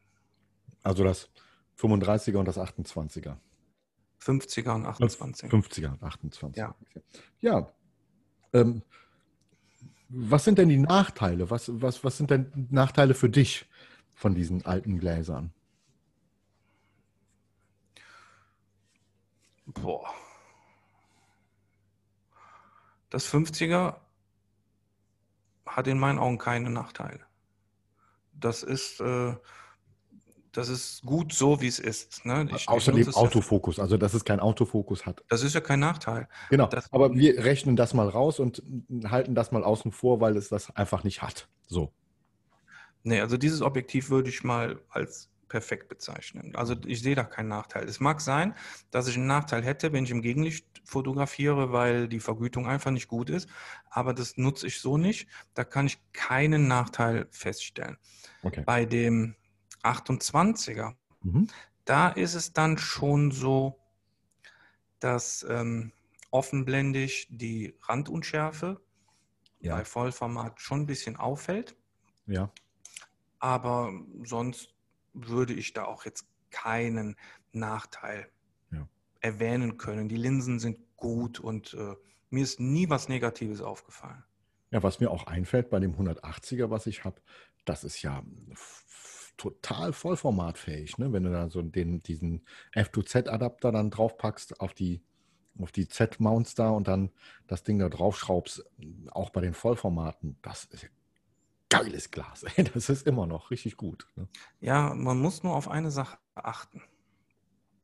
Also 0.83 1.03
das 1.03 1.29
35er 1.77 2.37
und 2.37 2.45
das 2.45 2.57
28er. 2.57 3.37
50er 4.21 4.75
und 4.75 4.85
28. 4.85 5.49
50er 5.49 5.91
und 5.91 6.03
28. 6.03 6.57
Ja. 6.57 6.75
Ja. 7.39 7.71
Ähm, 8.51 8.83
was 10.09 10.43
sind 10.43 10.57
denn 10.57 10.69
die 10.69 10.77
Nachteile? 10.77 11.49
Was, 11.49 11.69
was, 11.81 12.03
was 12.03 12.17
sind 12.17 12.31
denn 12.31 12.67
Nachteile 12.69 13.13
für 13.13 13.29
dich 13.29 13.65
von 14.13 14.35
diesen 14.35 14.65
alten 14.65 14.99
Gläsern? 14.99 15.53
Boah. 19.67 20.13
Das 23.09 23.27
50er 23.31 23.95
hat 25.65 25.87
in 25.87 25.99
meinen 25.99 26.19
Augen 26.19 26.37
keine 26.37 26.69
Nachteile. 26.69 27.21
Das 28.33 28.63
ist, 28.63 29.01
äh, 29.01 29.35
das 30.51 30.69
ist 30.69 31.03
gut 31.03 31.33
so, 31.33 31.61
wie 31.61 31.67
es 31.67 31.79
ist. 31.79 32.25
Ne? 32.25 32.47
Ich- 32.55 32.67
es 32.69 32.87
ja- 32.87 33.13
Autofokus, 33.13 33.79
also 33.79 33.97
dass 33.97 34.13
es 34.13 34.23
keinen 34.25 34.39
Autofokus 34.39 35.05
hat. 35.05 35.23
Das 35.27 35.43
ist 35.43 35.53
ja 35.53 35.61
kein 35.61 35.79
Nachteil. 35.79 36.27
Genau, 36.49 36.67
Das- 36.67 36.91
aber 36.91 37.13
wir 37.13 37.43
rechnen 37.43 37.75
das 37.75 37.93
mal 37.93 38.07
raus 38.09 38.39
und 38.39 38.63
halten 39.05 39.35
das 39.35 39.51
mal 39.51 39.63
außen 39.63 39.91
vor, 39.91 40.21
weil 40.21 40.37
es 40.37 40.49
das 40.49 40.75
einfach 40.75 41.03
nicht 41.03 41.21
hat. 41.21 41.47
So. 41.67 41.91
Nee, 43.03 43.21
also 43.21 43.37
dieses 43.37 43.61
Objektiv 43.61 44.09
würde 44.09 44.29
ich 44.29 44.43
mal 44.43 44.81
als 44.89 45.29
perfekt 45.49 45.89
bezeichnen. 45.89 46.55
Also 46.55 46.75
ich 46.85 47.01
sehe 47.01 47.15
da 47.15 47.23
keinen 47.23 47.49
Nachteil. 47.49 47.85
Es 47.85 47.99
mag 47.99 48.21
sein, 48.21 48.55
dass 48.91 49.07
ich 49.07 49.17
einen 49.17 49.27
Nachteil 49.27 49.63
hätte, 49.63 49.91
wenn 49.91 50.03
ich 50.03 50.11
im 50.11 50.21
Gegenlicht 50.21 50.81
fotografiere, 50.85 51.71
weil 51.71 52.07
die 52.07 52.19
Vergütung 52.19 52.67
einfach 52.67 52.91
nicht 52.91 53.07
gut 53.07 53.29
ist, 53.29 53.49
aber 53.89 54.13
das 54.13 54.37
nutze 54.37 54.67
ich 54.67 54.79
so 54.79 54.97
nicht. 54.97 55.27
Da 55.55 55.63
kann 55.63 55.87
ich 55.87 55.99
keinen 56.13 56.67
Nachteil 56.67 57.27
feststellen. 57.31 57.97
Okay. 58.43 58.63
Bei 58.65 58.85
dem 58.85 59.35
28er, 59.83 60.93
mhm. 61.21 61.47
da 61.85 62.09
ist 62.09 62.35
es 62.35 62.53
dann 62.53 62.77
schon 62.77 63.31
so, 63.31 63.79
dass 64.99 65.45
ähm, 65.49 65.91
offenblendig 66.31 67.27
die 67.29 67.75
Randunschärfe 67.81 68.81
ja. 69.59 69.75
bei 69.75 69.85
Vollformat 69.85 70.61
schon 70.61 70.81
ein 70.81 70.85
bisschen 70.85 71.15
auffällt. 71.15 71.75
Ja. 72.27 72.51
Aber 73.39 73.91
sonst 74.23 74.73
würde 75.27 75.53
ich 75.53 75.73
da 75.73 75.85
auch 75.85 76.05
jetzt 76.05 76.25
keinen 76.51 77.15
Nachteil 77.51 78.27
ja. 78.71 78.87
erwähnen 79.21 79.77
können. 79.77 80.09
Die 80.09 80.17
Linsen 80.17 80.59
sind 80.59 80.79
gut 80.97 81.39
und 81.39 81.73
äh, 81.73 81.95
mir 82.29 82.43
ist 82.43 82.59
nie 82.59 82.89
was 82.89 83.09
Negatives 83.09 83.61
aufgefallen. 83.61 84.23
Ja, 84.71 84.83
was 84.83 84.99
mir 84.99 85.09
auch 85.09 85.25
einfällt 85.25 85.69
bei 85.69 85.79
dem 85.79 85.95
180er, 85.95 86.69
was 86.69 86.85
ich 86.85 87.03
habe, 87.03 87.21
das 87.65 87.83
ist 87.83 88.01
ja 88.01 88.23
total 89.37 89.93
vollformatfähig, 89.93 90.97
ne? 90.97 91.11
wenn 91.13 91.23
du 91.23 91.31
da 91.31 91.49
so 91.49 91.61
den, 91.61 92.03
diesen 92.03 92.45
F2Z-Adapter 92.75 93.71
dann 93.71 93.89
draufpackst 93.89 94.59
auf 94.59 94.73
die, 94.73 95.01
auf 95.57 95.71
die 95.71 95.87
Z-Mounts 95.87 96.55
da 96.55 96.69
und 96.69 96.87
dann 96.87 97.09
das 97.47 97.63
Ding 97.63 97.79
da 97.79 97.89
draufschraubst, 97.89 98.65
auch 99.11 99.29
bei 99.29 99.41
den 99.41 99.53
Vollformaten, 99.53 100.37
das 100.41 100.65
ist 100.65 100.89
geiles 101.69 102.11
Glas. 102.11 102.45
Das 102.73 102.89
ist 102.89 103.07
immer 103.07 103.27
noch 103.27 103.51
richtig 103.51 103.77
gut. 103.77 104.07
Ne? 104.15 104.27
Ja, 104.59 104.93
man 104.93 105.19
muss 105.19 105.43
nur 105.43 105.55
auf 105.55 105.67
eine 105.67 105.91
Sache 105.91 106.17
achten. 106.35 106.81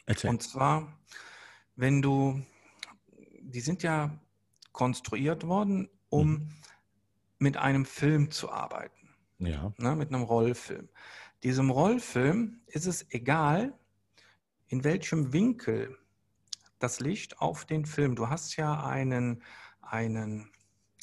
Erzähl. 0.06 0.30
Und 0.30 0.44
zwar, 0.44 1.00
wenn 1.76 2.02
du, 2.02 2.42
die 3.40 3.62
sind 3.62 3.84
ja 3.84 4.20
konstruiert 4.72 5.48
worden, 5.48 5.90
um 6.10 6.30
mhm. 6.30 6.50
mit 7.40 7.58
einem 7.58 7.86
Film 7.86 8.32
zu 8.32 8.52
arbeiten. 8.52 9.10
Ja. 9.40 9.74
Ne, 9.78 9.96
mit 9.96 10.10
einem 10.14 10.24
Rollfilm. 10.24 10.90
Diesem 11.44 11.70
Rollfilm 11.70 12.62
ist 12.68 12.86
es 12.86 13.10
egal, 13.12 13.78
in 14.68 14.84
welchem 14.84 15.34
Winkel 15.34 15.98
das 16.80 17.00
Licht 17.00 17.40
auf 17.40 17.66
den 17.66 17.86
Film. 17.86 18.16
Du 18.16 18.30
hast 18.30 18.56
ja 18.56 18.86
einen, 18.86 19.44
einen 19.82 20.52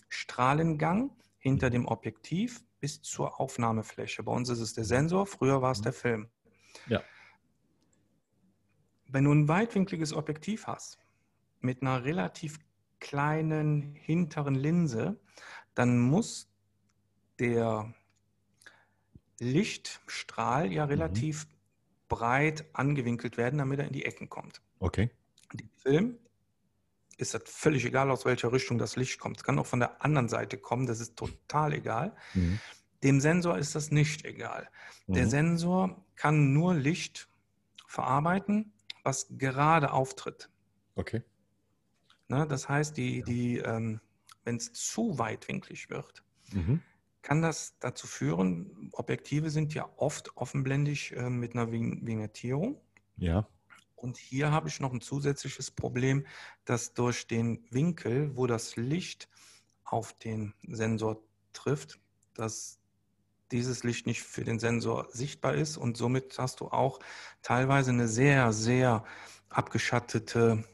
Strahlengang 0.08 1.10
hinter 1.38 1.68
mhm. 1.68 1.72
dem 1.72 1.86
Objektiv 1.86 2.62
bis 2.82 3.00
zur 3.00 3.40
Aufnahmefläche. 3.40 4.24
Bei 4.24 4.32
uns 4.32 4.48
ist 4.48 4.58
es 4.58 4.74
der 4.74 4.84
Sensor, 4.84 5.24
früher 5.24 5.62
war 5.62 5.70
es 5.70 5.78
mhm. 5.78 5.82
der 5.84 5.92
Film. 5.92 6.28
Ja. 6.88 7.00
Wenn 9.06 9.24
du 9.24 9.32
ein 9.32 9.46
weitwinkliges 9.46 10.12
Objektiv 10.12 10.66
hast, 10.66 10.98
mit 11.60 11.80
einer 11.80 12.04
relativ 12.04 12.58
kleinen 12.98 13.94
hinteren 13.94 14.56
Linse, 14.56 15.20
dann 15.74 16.00
muss 16.00 16.50
der 17.38 17.94
Lichtstrahl 19.38 20.72
ja 20.72 20.84
mhm. 20.84 20.90
relativ 20.90 21.46
mhm. 21.46 21.50
breit 22.08 22.64
angewinkelt 22.72 23.36
werden, 23.36 23.58
damit 23.58 23.78
er 23.78 23.86
in 23.86 23.92
die 23.92 24.04
Ecken 24.04 24.28
kommt. 24.28 24.60
Okay. 24.80 25.08
Der 25.52 25.68
Film 25.76 26.18
ist 27.16 27.34
das 27.34 27.42
völlig 27.46 27.84
egal, 27.84 28.10
aus 28.10 28.24
welcher 28.24 28.52
Richtung 28.52 28.78
das 28.78 28.96
Licht 28.96 29.20
kommt. 29.20 29.36
Es 29.36 29.44
kann 29.44 29.56
auch 29.60 29.66
von 29.66 29.78
der 29.78 30.04
anderen 30.04 30.28
Seite 30.28 30.58
kommen, 30.58 30.86
das 30.86 30.98
ist 30.98 31.16
total 31.16 31.74
egal. 31.74 32.16
Mhm. 32.34 32.58
Dem 33.02 33.20
Sensor 33.20 33.58
ist 33.58 33.74
das 33.74 33.90
nicht 33.90 34.24
egal. 34.24 34.68
Mhm. 35.06 35.14
Der 35.14 35.28
Sensor 35.28 36.04
kann 36.16 36.52
nur 36.52 36.74
Licht 36.74 37.28
verarbeiten, 37.86 38.72
was 39.02 39.26
gerade 39.30 39.92
auftritt. 39.92 40.48
Okay. 40.94 41.22
Ne, 42.28 42.46
das 42.46 42.68
heißt, 42.68 42.96
die, 42.96 43.22
die, 43.22 43.58
ähm, 43.58 44.00
wenn 44.44 44.56
es 44.56 44.72
zu 44.72 45.18
weitwinklig 45.18 45.90
wird, 45.90 46.22
mhm. 46.52 46.80
kann 47.22 47.42
das 47.42 47.76
dazu 47.78 48.06
führen, 48.06 48.90
Objektive 48.92 49.50
sind 49.50 49.74
ja 49.74 49.88
oft 49.96 50.36
offenblendig 50.36 51.12
äh, 51.16 51.28
mit 51.28 51.54
einer 51.54 51.70
Vignettierung. 51.70 52.80
Ja. 53.16 53.46
Und 53.96 54.16
hier 54.16 54.50
habe 54.50 54.68
ich 54.68 54.80
noch 54.80 54.92
ein 54.92 55.00
zusätzliches 55.00 55.70
Problem, 55.70 56.26
dass 56.64 56.94
durch 56.94 57.26
den 57.26 57.64
Winkel, 57.70 58.36
wo 58.36 58.46
das 58.46 58.76
Licht 58.76 59.28
auf 59.84 60.12
den 60.14 60.54
Sensor 60.62 61.22
trifft, 61.52 62.00
dass 62.34 62.80
dieses 63.52 63.84
Licht 63.84 64.06
nicht 64.06 64.22
für 64.22 64.44
den 64.44 64.58
Sensor 64.58 65.06
sichtbar 65.10 65.54
ist 65.54 65.76
und 65.76 65.96
somit 65.96 66.38
hast 66.38 66.60
du 66.60 66.68
auch 66.68 66.98
teilweise 67.42 67.90
eine 67.90 68.08
sehr, 68.08 68.52
sehr 68.52 69.04
abgeschattete 69.48 70.64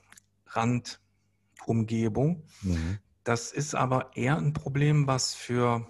Randumgebung. 0.47 2.45
Mhm. 2.63 2.99
Das 3.25 3.53
ist 3.53 3.75
aber 3.75 4.17
eher 4.17 4.37
ein 4.37 4.53
Problem, 4.53 5.07
was 5.07 5.35
für 5.35 5.87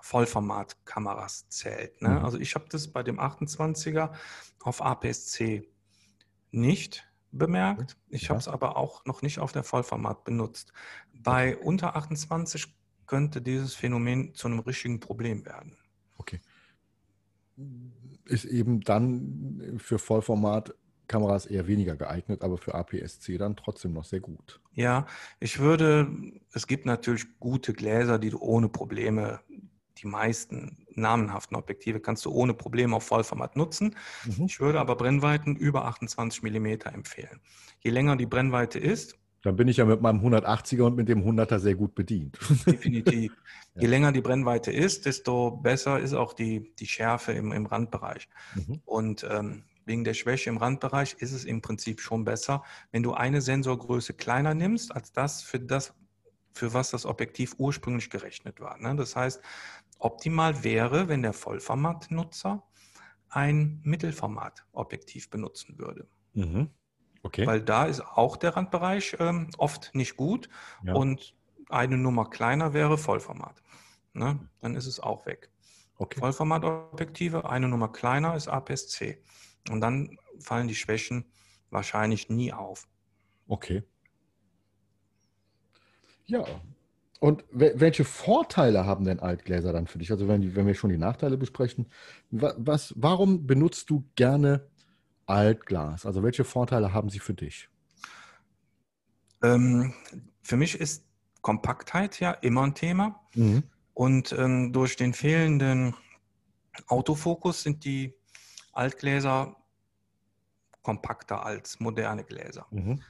Vollformatkameras 0.00 1.48
zählt. 1.48 2.02
Ne? 2.02 2.08
Mhm. 2.08 2.24
Also 2.24 2.38
ich 2.38 2.54
habe 2.54 2.66
das 2.68 2.88
bei 2.88 3.02
dem 3.02 3.20
28er 3.20 4.12
auf 4.60 4.82
APS-C 4.82 5.68
nicht 6.50 7.08
bemerkt. 7.30 7.96
Ich 8.08 8.22
ja. 8.22 8.28
habe 8.30 8.40
es 8.40 8.48
aber 8.48 8.76
auch 8.76 9.04
noch 9.04 9.22
nicht 9.22 9.38
auf 9.38 9.52
der 9.52 9.64
Vollformat 9.64 10.24
benutzt. 10.24 10.72
Bei 11.12 11.56
unter 11.56 11.96
28 11.96 12.74
könnte 13.06 13.42
dieses 13.42 13.74
Phänomen 13.74 14.34
zu 14.34 14.48
einem 14.48 14.60
richtigen 14.60 15.00
Problem 15.00 15.44
werden. 15.46 15.76
Okay. 16.22 16.40
Ist 18.24 18.44
eben 18.44 18.80
dann 18.80 19.78
für 19.78 19.98
Vollformat 19.98 20.74
Kameras 21.08 21.46
eher 21.46 21.66
weniger 21.66 21.96
geeignet, 21.96 22.42
aber 22.42 22.56
für 22.56 22.74
APS-C 22.74 23.36
dann 23.36 23.56
trotzdem 23.56 23.92
noch 23.92 24.04
sehr 24.04 24.20
gut. 24.20 24.60
Ja, 24.72 25.06
ich 25.40 25.58
würde, 25.58 26.08
es 26.52 26.66
gibt 26.66 26.86
natürlich 26.86 27.38
gute 27.38 27.74
Gläser, 27.74 28.18
die 28.18 28.30
du 28.30 28.38
ohne 28.38 28.68
Probleme 28.68 29.40
die 29.98 30.06
meisten 30.06 30.84
namenhaften 30.94 31.56
Objektive 31.56 32.00
kannst 32.00 32.24
du 32.24 32.30
ohne 32.32 32.54
Probleme 32.54 32.96
auf 32.96 33.04
Vollformat 33.04 33.56
nutzen. 33.56 33.94
Mhm. 34.24 34.46
Ich 34.46 34.58
würde 34.58 34.80
aber 34.80 34.96
Brennweiten 34.96 35.54
über 35.56 35.84
28 35.84 36.42
mm 36.42 36.66
empfehlen. 36.92 37.40
Je 37.80 37.90
länger 37.90 38.16
die 38.16 38.26
Brennweite 38.26 38.78
ist, 38.78 39.18
dann 39.42 39.56
bin 39.56 39.68
ich 39.68 39.76
ja 39.76 39.84
mit 39.84 40.00
meinem 40.00 40.20
180er 40.20 40.82
und 40.82 40.96
mit 40.96 41.08
dem 41.08 41.24
100er 41.24 41.58
sehr 41.58 41.74
gut 41.74 41.94
bedient. 41.94 42.38
Definitiv. 42.66 43.32
Je 43.74 43.82
ja. 43.82 43.88
länger 43.88 44.12
die 44.12 44.20
Brennweite 44.20 44.70
ist, 44.70 45.06
desto 45.06 45.50
besser 45.50 45.98
ist 45.98 46.14
auch 46.14 46.32
die, 46.32 46.72
die 46.78 46.86
Schärfe 46.86 47.32
im, 47.32 47.52
im 47.52 47.66
Randbereich. 47.66 48.28
Mhm. 48.54 48.80
Und 48.84 49.26
ähm, 49.28 49.64
wegen 49.84 50.04
der 50.04 50.14
Schwäche 50.14 50.48
im 50.48 50.58
Randbereich 50.58 51.16
ist 51.18 51.32
es 51.32 51.44
im 51.44 51.60
Prinzip 51.60 52.00
schon 52.00 52.24
besser, 52.24 52.62
wenn 52.92 53.02
du 53.02 53.14
eine 53.14 53.40
Sensorgröße 53.40 54.14
kleiner 54.14 54.54
nimmst, 54.54 54.94
als 54.94 55.12
das 55.12 55.42
für 55.42 55.58
das, 55.58 55.92
für 56.54 56.72
was 56.72 56.90
das 56.90 57.04
Objektiv 57.04 57.56
ursprünglich 57.58 58.10
gerechnet 58.10 58.60
war. 58.60 58.78
Ne? 58.78 58.94
Das 58.94 59.16
heißt, 59.16 59.40
Optimal 59.98 60.64
wäre, 60.64 61.08
wenn 61.08 61.22
der 61.22 61.32
Vollformatnutzer 61.32 62.62
ein 63.28 63.80
Mittelformat-Objektiv 63.82 65.30
benutzen 65.30 65.78
würde. 65.78 66.06
Mhm. 66.34 66.70
Okay. 67.22 67.46
Weil 67.46 67.60
da 67.60 67.84
ist 67.84 68.00
auch 68.00 68.36
der 68.36 68.56
Randbereich 68.56 69.16
ähm, 69.20 69.50
oft 69.58 69.94
nicht 69.94 70.16
gut 70.16 70.48
ja. 70.82 70.94
und 70.94 71.34
eine 71.68 71.96
Nummer 71.96 72.28
kleiner 72.28 72.74
wäre 72.74 72.98
Vollformat. 72.98 73.62
Ne? 74.12 74.40
Dann 74.60 74.74
ist 74.74 74.86
es 74.86 75.00
auch 75.00 75.24
weg. 75.26 75.50
Okay. 75.98 76.20
Vollformatobjektive, 76.20 77.48
eine 77.48 77.68
Nummer 77.68 77.88
kleiner 77.88 78.34
ist 78.34 78.48
APS-C. 78.48 79.22
Und 79.70 79.80
dann 79.80 80.18
fallen 80.40 80.66
die 80.66 80.74
Schwächen 80.74 81.24
wahrscheinlich 81.70 82.28
nie 82.28 82.52
auf. 82.52 82.88
Okay. 83.46 83.84
Ja, 86.26 86.44
und 87.22 87.44
welche 87.52 88.02
Vorteile 88.02 88.84
haben 88.84 89.04
denn 89.04 89.20
Altgläser 89.20 89.72
dann 89.72 89.86
für 89.86 90.00
dich? 90.00 90.10
Also 90.10 90.26
wenn, 90.26 90.56
wenn 90.56 90.66
wir 90.66 90.74
schon 90.74 90.90
die 90.90 90.98
Nachteile 90.98 91.38
besprechen, 91.38 91.86
was, 92.32 92.94
warum 92.96 93.46
benutzt 93.46 93.90
du 93.90 94.04
gerne 94.16 94.66
Altglas? 95.32 96.06
Also 96.06 96.22
welche 96.22 96.44
Vorteile 96.44 96.92
haben 96.92 97.08
sie 97.08 97.18
für 97.18 97.34
dich? 97.34 97.68
Ähm, 99.42 99.94
für 100.42 100.56
mich 100.56 100.78
ist 100.78 101.04
Kompaktheit 101.40 102.20
ja 102.20 102.30
immer 102.30 102.62
ein 102.62 102.74
Thema. 102.74 103.20
Mhm. 103.34 103.64
Und 103.94 104.32
ähm, 104.32 104.72
durch 104.72 104.96
den 104.96 105.12
fehlenden 105.12 105.94
Autofokus 106.86 107.62
sind 107.62 107.84
die 107.84 108.14
Altgläser 108.72 109.56
kompakter 110.82 111.44
als 111.44 111.80
moderne 111.80 112.24
Gläser. 112.24 112.66
Mhm. 112.70 113.02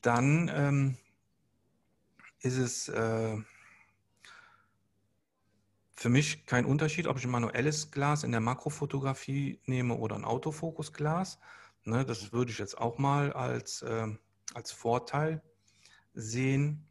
Dann 0.00 0.50
ähm, 0.54 0.96
ist 2.40 2.58
es 2.58 2.88
äh, 2.88 3.36
für 6.02 6.08
mich 6.08 6.46
kein 6.46 6.64
Unterschied, 6.66 7.06
ob 7.06 7.18
ich 7.18 7.24
ein 7.24 7.30
manuelles 7.30 7.90
Glas 7.90 8.24
in 8.24 8.32
der 8.32 8.40
Makrofotografie 8.40 9.60
nehme 9.66 9.94
oder 9.96 10.16
ein 10.16 10.24
Autofokusglas. 10.24 11.38
Ne, 11.84 12.04
das 12.04 12.32
würde 12.32 12.50
ich 12.52 12.58
jetzt 12.58 12.76
auch 12.78 12.98
mal 12.98 13.32
als, 13.32 13.82
äh, 13.82 14.08
als 14.54 14.72
Vorteil 14.72 15.42
sehen. 16.14 16.88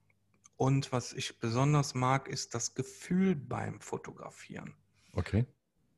Und 0.57 0.91
was 0.91 1.13
ich 1.13 1.39
besonders 1.39 1.95
mag, 1.95 2.27
ist 2.29 2.55
das 2.55 2.75
Gefühl 2.75 3.35
beim 3.35 3.81
Fotografieren. 3.81 4.75
Okay. 5.13 5.45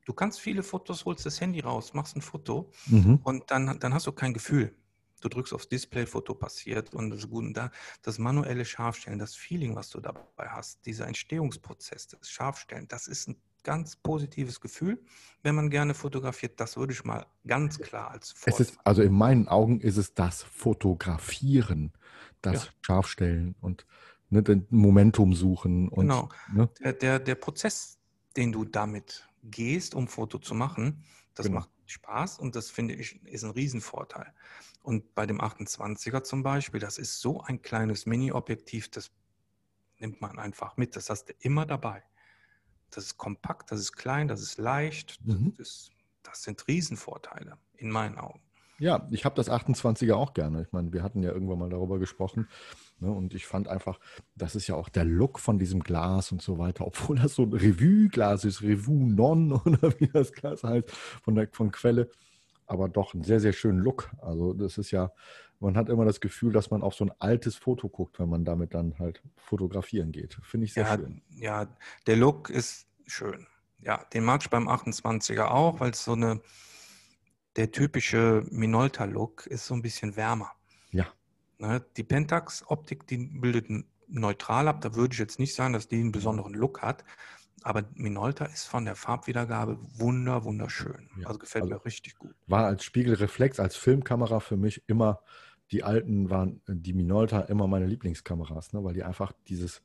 du 0.06 0.14
kannst 0.14 0.40
viele 0.42 0.64
Fotos, 0.64 1.06
holst 1.06 1.26
das 1.26 1.40
Handy 1.42 1.60
raus, 1.62 1.94
machst 1.94 2.16
ein 2.16 2.22
Foto 2.22 2.72
Mhm. 2.86 3.20
und 3.24 3.52
dann, 3.52 3.80
dann 3.80 3.94
hast 3.94 4.08
du 4.08 4.12
kein 4.12 4.34
Gefühl. 4.34 4.76
Du 5.24 5.30
drückst 5.30 5.54
aufs 5.54 5.70
Display, 5.70 6.06
Foto 6.06 6.34
passiert 6.36 6.94
und 6.94 7.10
das 7.10 7.20
ist 7.20 7.30
gut. 7.30 7.46
Und 7.46 7.54
da, 7.54 7.72
das 8.02 8.20
manuelle 8.20 8.66
Scharfstellen, 8.66 9.20
das 9.20 9.36
Feeling, 9.36 9.74
was 9.76 9.90
du 9.90 10.02
dabei 10.02 10.50
hast, 10.50 10.86
dieser 10.86 11.08
Entstehungsprozess, 11.08 12.08
das 12.08 12.30
Scharfstellen, 12.30 12.88
das 12.90 13.08
ist 13.08 13.30
ein 13.30 13.42
ganz 13.64 13.96
positives 13.96 14.60
Gefühl, 14.60 15.06
wenn 15.42 15.56
man 15.56 15.70
gerne 15.70 15.94
fotografiert. 15.94 16.60
Das 16.60 16.76
würde 16.76 16.92
ich 16.92 17.06
mal 17.06 17.26
ganz 17.48 17.80
klar 17.80 18.12
als 18.12 18.32
Es 18.46 18.60
Vorteil. 18.60 18.60
ist, 18.60 18.78
also 18.84 19.02
in 19.02 19.14
meinen 19.14 19.48
Augen 19.48 19.80
ist 19.80 19.98
es 19.98 20.14
das 20.14 20.44
Fotografieren, 20.44 21.94
das 22.42 22.66
Ja. 22.66 22.74
Scharfstellen 22.82 23.56
und 23.62 23.86
ne, 24.30 24.44
den 24.44 24.68
Momentum 24.70 25.34
suchen 25.34 25.88
und 25.90 26.10
Genau. 26.10 26.30
ne, 26.46 26.70
der, 26.80 26.94
der, 26.94 27.20
der 27.20 27.36
Prozess, 27.36 28.00
den 28.36 28.52
du 28.52 28.66
damit 28.66 29.28
gehst, 29.44 29.96
um 29.96 30.08
Foto 30.08 30.40
zu 30.40 30.56
machen, 30.56 31.04
das 31.36 31.46
Genau. 31.46 31.52
macht 31.52 31.70
Spaß 31.86 32.40
und 32.40 32.56
das 32.56 32.70
finde 32.72 32.96
ich 32.96 33.24
ist 33.26 33.44
ein 33.44 33.52
Riesenvorteil. 33.52 34.34
Und 34.84 35.16
bei 35.16 35.26
dem 35.26 35.40
28er 35.40 36.24
zum 36.24 36.44
Beispiel, 36.44 36.80
das 36.80 36.98
ist 36.98 37.22
so 37.22 37.42
ein 37.42 37.62
kleines 37.62 38.06
Mini-Objektiv, 38.06 38.92
das 38.92 39.12
nimmt 39.98 40.22
man 40.22 40.38
einfach 40.38 40.78
mit. 40.78 40.96
Das 40.96 41.10
hast 41.10 41.30
du 41.30 41.34
immer 41.40 41.66
dabei. 41.66 42.04
Das 42.92 43.06
ist 43.06 43.18
kompakt, 43.18 43.72
das 43.72 43.80
ist 43.80 43.94
klein, 43.94 44.28
das 44.28 44.42
ist 44.42 44.60
leicht. 44.60 45.20
Mhm. 45.26 45.54
Das, 45.58 45.68
ist, 45.68 45.92
das 46.22 46.44
sind 46.44 46.68
Riesenvorteile 46.68 47.58
in 47.78 47.90
meinen 47.90 48.18
Augen. 48.18 48.42
Ja, 48.80 49.08
ich 49.12 49.24
habe 49.24 49.36
das 49.36 49.50
28er 49.50 50.16
auch 50.16 50.34
gerne. 50.34 50.64
Ich 50.64 50.74
meine, 50.74 50.92
wir 50.92 51.04
hatten 51.04 51.24
ja 51.24 51.32
irgendwann 51.32 51.60
mal 51.60 51.70
darüber 51.70 52.00
gesprochen. 52.00 52.50
Ne, 53.00 53.10
und 53.10 53.34
ich 53.34 53.46
fand 53.46 53.70
einfach, 53.70 54.00
das 54.36 54.56
ist 54.56 54.68
ja 54.68 54.76
auch 54.76 54.90
der 54.90 55.06
Look 55.06 55.40
von 55.40 55.60
diesem 55.60 55.82
Glas 55.82 56.32
und 56.32 56.42
so 56.42 56.58
weiter, 56.58 56.86
obwohl 56.86 57.18
das 57.18 57.36
so 57.36 57.44
ein 57.44 57.54
Revue-Glas 57.54 58.44
ist, 58.44 58.62
Revue 58.62 59.14
Non 59.14 59.52
oder 59.66 59.98
wie 60.00 60.08
das 60.08 60.34
Glas 60.34 60.64
heißt, 60.64 60.92
von 60.92 61.36
der 61.36 61.48
von 61.52 61.72
Quelle. 61.72 62.10
Aber 62.66 62.90
doch 62.90 63.14
einen 63.14 63.24
sehr, 63.24 63.40
sehr 63.40 63.54
schönen 63.54 63.80
Look. 63.80 64.12
Also, 64.22 64.54
das 64.54 64.78
ist 64.78 64.92
ja, 64.92 65.12
man 65.60 65.78
hat 65.78 65.90
immer 65.90 66.06
das 66.06 66.20
Gefühl, 66.22 66.52
dass 66.54 66.72
man 66.72 66.82
auf 66.82 66.94
so 66.94 67.06
ein 67.06 67.12
altes 67.20 67.56
Foto 67.56 67.90
guckt, 67.90 68.20
wenn 68.20 68.30
man 68.30 68.46
damit 68.46 68.74
dann 68.74 68.98
halt 69.00 69.22
fotografieren 69.38 70.12
geht. 70.12 70.38
Finde 70.44 70.66
ich 70.66 70.74
sehr 70.74 70.84
Ja, 70.86 70.96
schön. 70.96 71.22
ja, 71.30 71.68
der 72.08 72.16
Look 72.18 72.50
ist 72.50 72.88
schön. 73.08 73.48
Ja, 73.82 74.04
den 74.14 74.24
mag 74.24 74.42
ich 74.42 74.50
beim 74.50 74.68
28er 74.70 75.46
auch, 75.46 75.80
weil 75.80 75.92
es 75.92 76.04
so 76.04 76.14
eine, 76.14 76.42
der 77.56 77.72
typische 77.72 78.46
Minolta-Look 78.50 79.46
ist 79.48 79.66
so 79.68 79.74
ein 79.74 79.82
bisschen 79.82 80.16
wärmer. 80.16 80.52
Ja. 80.92 81.08
Ne, 81.60 81.86
die 81.98 82.04
Pentax-Optik, 82.04 83.08
die 83.08 83.18
bildet 83.18 83.68
neutral 84.08 84.68
ab. 84.68 84.82
Da 84.82 84.96
würde 84.96 85.14
ich 85.14 85.20
jetzt 85.20 85.40
nicht 85.40 85.54
sagen, 85.56 85.74
dass 85.74 85.88
die 85.88 86.00
einen 86.00 86.12
besonderen 86.12 86.54
Look 86.54 86.82
hat. 86.82 87.04
Aber 87.64 87.86
Minolta 87.96 88.46
ist 88.46 88.66
von 88.66 88.84
der 88.86 88.96
Farbwiedergabe 88.96 89.78
wunder, 89.98 90.44
wunderschön. 90.44 91.10
Ja, 91.18 91.28
Also 91.28 91.40
gefällt 91.40 91.64
also- 91.64 91.76
mir 91.76 91.86
richtig 91.86 92.18
gut. 92.18 92.36
War 92.46 92.66
als 92.66 92.84
Spiegelreflex, 92.84 93.60
als 93.60 93.76
Filmkamera 93.78 94.42
für 94.42 94.58
mich 94.58 94.84
immer, 94.88 95.22
die 95.72 95.84
alten 95.84 96.30
waren, 96.30 96.62
die 96.68 96.94
Minolta, 96.94 97.40
immer 97.42 97.68
meine 97.68 97.86
Lieblingskameras, 97.88 98.74
ne, 98.74 98.84
weil 98.84 98.94
die 98.94 99.04
einfach 99.04 99.32
dieses, 99.48 99.82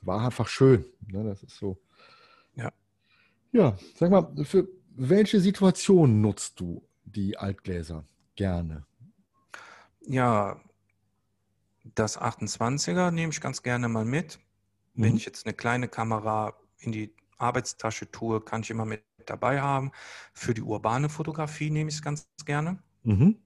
war 0.00 0.24
einfach 0.24 0.48
schön. 0.48 0.86
Ne, 1.06 1.22
das 1.24 1.42
ist 1.42 1.56
so. 1.56 1.78
Ja. 2.54 2.72
Ja, 3.52 3.76
sag 3.96 4.10
mal, 4.10 4.34
für 4.44 4.66
welche 4.96 5.40
Situation 5.40 6.20
nutzt 6.22 6.58
du 6.58 6.82
die 7.04 7.36
Altgläser 7.36 8.04
gerne? 8.34 8.86
Ja, 10.00 10.60
das 11.94 12.18
28er 12.18 13.10
nehme 13.10 13.32
ich 13.32 13.40
ganz 13.40 13.62
gerne 13.62 13.88
mal 13.88 14.04
mit. 14.04 14.38
Wenn 14.94 15.12
Mhm. 15.12 15.16
ich 15.16 15.24
jetzt 15.26 15.46
eine 15.46 15.54
kleine 15.54 15.88
Kamera 15.88 16.54
in 16.78 16.92
die 16.92 17.14
Arbeitstasche 17.38 18.10
tue, 18.10 18.40
kann 18.40 18.62
ich 18.62 18.70
immer 18.70 18.84
mit 18.84 19.04
dabei 19.26 19.60
haben. 19.60 19.92
Für 20.34 20.54
die 20.54 20.62
urbane 20.62 21.08
Fotografie 21.08 21.70
nehme 21.70 21.88
ich 21.88 21.96
es 21.96 22.02
ganz 22.02 22.28
gerne. 22.44 22.82
Mhm. 23.02 23.42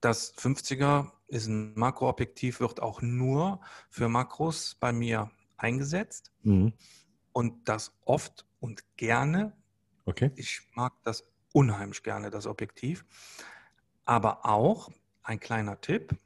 Das 0.00 0.34
50er 0.36 1.12
ist 1.28 1.46
ein 1.46 1.74
Makroobjektiv, 1.74 2.60
wird 2.60 2.80
auch 2.80 3.02
nur 3.02 3.60
für 3.90 4.08
Makros 4.08 4.76
bei 4.78 4.92
mir 4.92 5.30
eingesetzt 5.56 6.32
Mhm. 6.42 6.72
und 7.32 7.68
das 7.68 7.98
oft 8.04 8.46
und 8.60 8.84
gerne. 8.96 9.56
Okay. 10.04 10.30
Ich 10.36 10.62
mag 10.74 10.92
das 11.04 11.24
unheimlich 11.52 12.02
gerne, 12.02 12.30
das 12.30 12.46
Objektiv. 12.46 13.04
Aber 14.04 14.46
auch 14.46 14.90
ein 15.22 15.40
kleiner 15.40 15.80
Tipp, 15.80 16.16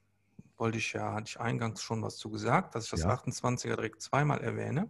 wollte 0.63 0.79
ich 0.79 0.93
ja, 0.93 1.13
hatte 1.13 1.29
ich 1.29 1.41
eingangs 1.41 1.83
schon 1.83 2.03
was 2.03 2.19
zu 2.19 2.31
gesagt, 2.31 2.77
dass 2.77 2.85
ich 2.85 2.91
das 2.93 3.01
Ja. 3.01 3.15
28er 3.15 3.75
direkt 3.75 4.01
zweimal 4.01 4.41
erwähne. 4.41 4.89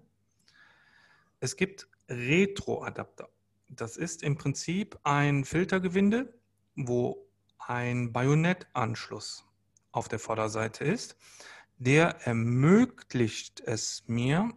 Es 1.40 1.56
gibt 1.56 1.88
Retro-Adapter. 2.10 3.30
Das 3.70 3.96
ist 3.96 4.22
im 4.22 4.36
Prinzip 4.36 4.98
ein 5.02 5.46
Filtergewinde, 5.46 6.38
wo 6.76 7.26
ein 7.56 8.12
Bajonettanschluss 8.12 9.46
auf 9.92 10.08
der 10.08 10.18
Vorderseite 10.18 10.84
ist. 10.84 11.16
Der 11.78 12.26
ermöglicht 12.26 13.60
es 13.60 14.04
mir, 14.06 14.50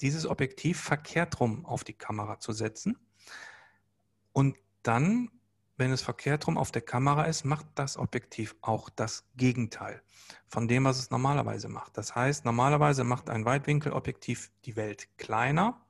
dieses 0.00 0.24
Objektiv 0.24 0.80
verkehrt 0.80 1.40
rum 1.40 1.66
auf 1.66 1.82
die 1.82 1.94
Kamera 1.94 2.38
zu 2.38 2.52
setzen. 2.52 2.96
Und 4.32 4.56
dann, 4.84 5.32
wenn 5.80 5.90
es 5.90 6.02
verkehrt 6.02 6.46
rum 6.46 6.56
auf 6.56 6.70
der 6.70 6.82
Kamera 6.82 7.24
ist, 7.24 7.44
macht 7.44 7.66
das 7.74 7.96
Objektiv 7.96 8.54
auch 8.60 8.88
das 8.90 9.24
Gegenteil 9.36 10.02
von 10.46 10.68
dem, 10.68 10.84
was 10.84 10.98
es 10.98 11.10
normalerweise 11.10 11.68
macht. 11.68 11.96
Das 11.96 12.14
heißt, 12.14 12.44
normalerweise 12.44 13.02
macht 13.02 13.28
ein 13.28 13.44
Weitwinkelobjektiv 13.44 14.52
die 14.64 14.76
Welt 14.76 15.08
kleiner 15.16 15.84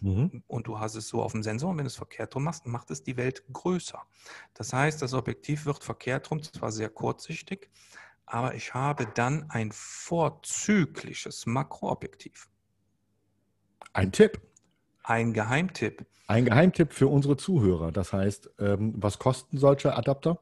Mhm. 0.00 0.42
und 0.46 0.66
du 0.66 0.78
hast 0.78 0.94
es 0.94 1.08
so 1.08 1.22
auf 1.22 1.32
dem 1.32 1.42
Sensor 1.42 1.70
und 1.70 1.78
wenn 1.78 1.84
du 1.84 1.88
es 1.88 1.96
verkehrt 1.96 2.34
rum 2.34 2.44
machst, 2.44 2.66
macht 2.66 2.90
es 2.90 3.02
die 3.02 3.16
Welt 3.16 3.44
größer. 3.50 4.02
Das 4.52 4.72
heißt, 4.72 5.00
das 5.00 5.14
Objektiv 5.14 5.64
wird 5.64 5.82
verkehrt 5.82 6.30
rum, 6.30 6.42
zwar 6.42 6.70
sehr 6.70 6.90
kurzsichtig, 6.90 7.70
aber 8.26 8.54
ich 8.54 8.74
habe 8.74 9.06
dann 9.06 9.48
ein 9.50 9.72
vorzügliches 9.72 11.46
Makroobjektiv. 11.46 12.50
Ein 13.94 14.12
Tipp. 14.12 14.40
Ein 15.06 15.32
Geheimtipp. 15.32 16.04
Ein 16.26 16.46
Geheimtipp 16.46 16.92
für 16.92 17.06
unsere 17.06 17.36
Zuhörer. 17.36 17.92
Das 17.92 18.12
heißt, 18.12 18.50
ähm, 18.58 18.92
was 18.96 19.20
kosten 19.20 19.56
solche 19.56 19.94
Adapter? 19.94 20.40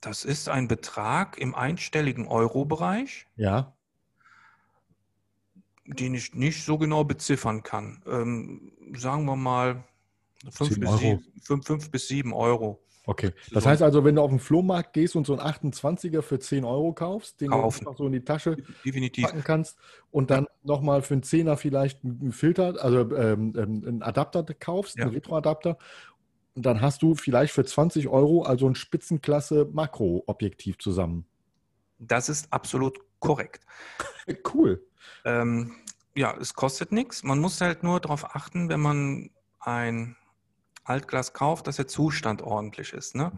Das 0.00 0.24
ist 0.24 0.48
ein 0.48 0.66
Betrag 0.66 1.38
im 1.38 1.54
einstelligen 1.54 2.26
Euro-Bereich, 2.26 3.28
Ja. 3.36 3.72
den 5.86 6.14
ich 6.14 6.34
nicht 6.34 6.64
so 6.64 6.78
genau 6.78 7.04
beziffern 7.04 7.62
kann. 7.62 8.02
Ähm, 8.06 8.72
sagen 8.96 9.24
wir 9.26 9.36
mal 9.36 9.84
5 10.50 10.70
10 10.72 10.80
bis, 10.80 10.88
Euro. 10.90 10.98
7, 10.98 11.22
5, 11.42 11.66
5 11.66 11.90
bis 11.92 12.08
7 12.08 12.32
Euro. 12.32 12.82
Okay. 13.04 13.32
Das 13.52 13.66
heißt 13.66 13.82
also, 13.82 14.04
wenn 14.04 14.14
du 14.14 14.22
auf 14.22 14.30
den 14.30 14.38
Flohmarkt 14.38 14.92
gehst 14.92 15.16
und 15.16 15.26
so 15.26 15.36
einen 15.36 15.42
28er 15.42 16.22
für 16.22 16.38
10 16.38 16.64
Euro 16.64 16.92
kaufst, 16.92 17.40
den 17.40 17.50
Kaufen. 17.50 17.84
du 17.84 17.90
einfach 17.90 17.98
so 17.98 18.06
in 18.06 18.12
die 18.12 18.24
Tasche 18.24 18.56
Definitiv. 18.84 19.24
packen 19.24 19.42
kannst 19.42 19.76
und 20.12 20.30
dann 20.30 20.46
nochmal 20.62 21.02
für 21.02 21.14
einen 21.14 21.24
Zehner 21.24 21.56
vielleicht 21.56 22.04
einen 22.04 22.30
Filter, 22.32 22.76
also 22.80 23.00
ähm, 23.16 23.54
ähm, 23.56 23.84
einen 23.86 24.02
Adapter 24.02 24.44
kaufst, 24.44 24.98
Ja. 24.98 25.04
einen 25.06 25.14
Retroadapter, 25.14 25.78
dann 26.54 26.80
hast 26.80 27.02
du 27.02 27.14
vielleicht 27.16 27.52
für 27.52 27.64
20 27.64 28.06
Euro 28.08 28.42
also 28.42 28.68
ein 28.68 28.74
Spitzenklasse 28.76 29.68
Makroobjektiv 29.72 30.78
zusammen. 30.78 31.26
Das 31.98 32.28
ist 32.28 32.52
absolut 32.52 32.98
korrekt. 33.18 33.64
Cool. 34.54 34.80
Ähm, 35.24 35.74
ja, 36.14 36.36
es 36.40 36.54
kostet 36.54 36.92
nichts. 36.92 37.24
Man 37.24 37.40
muss 37.40 37.60
halt 37.60 37.82
nur 37.82 37.98
darauf 37.98 38.36
achten, 38.36 38.68
wenn 38.68 38.78
man 38.80 39.30
ein 39.58 40.14
Altglas 40.84 41.32
kauft, 41.32 41.66
dass 41.66 41.76
der 41.76 41.88
Zustand 41.88 42.42
ordentlich 42.42 42.92
ist. 42.92 43.14
Ne? 43.14 43.32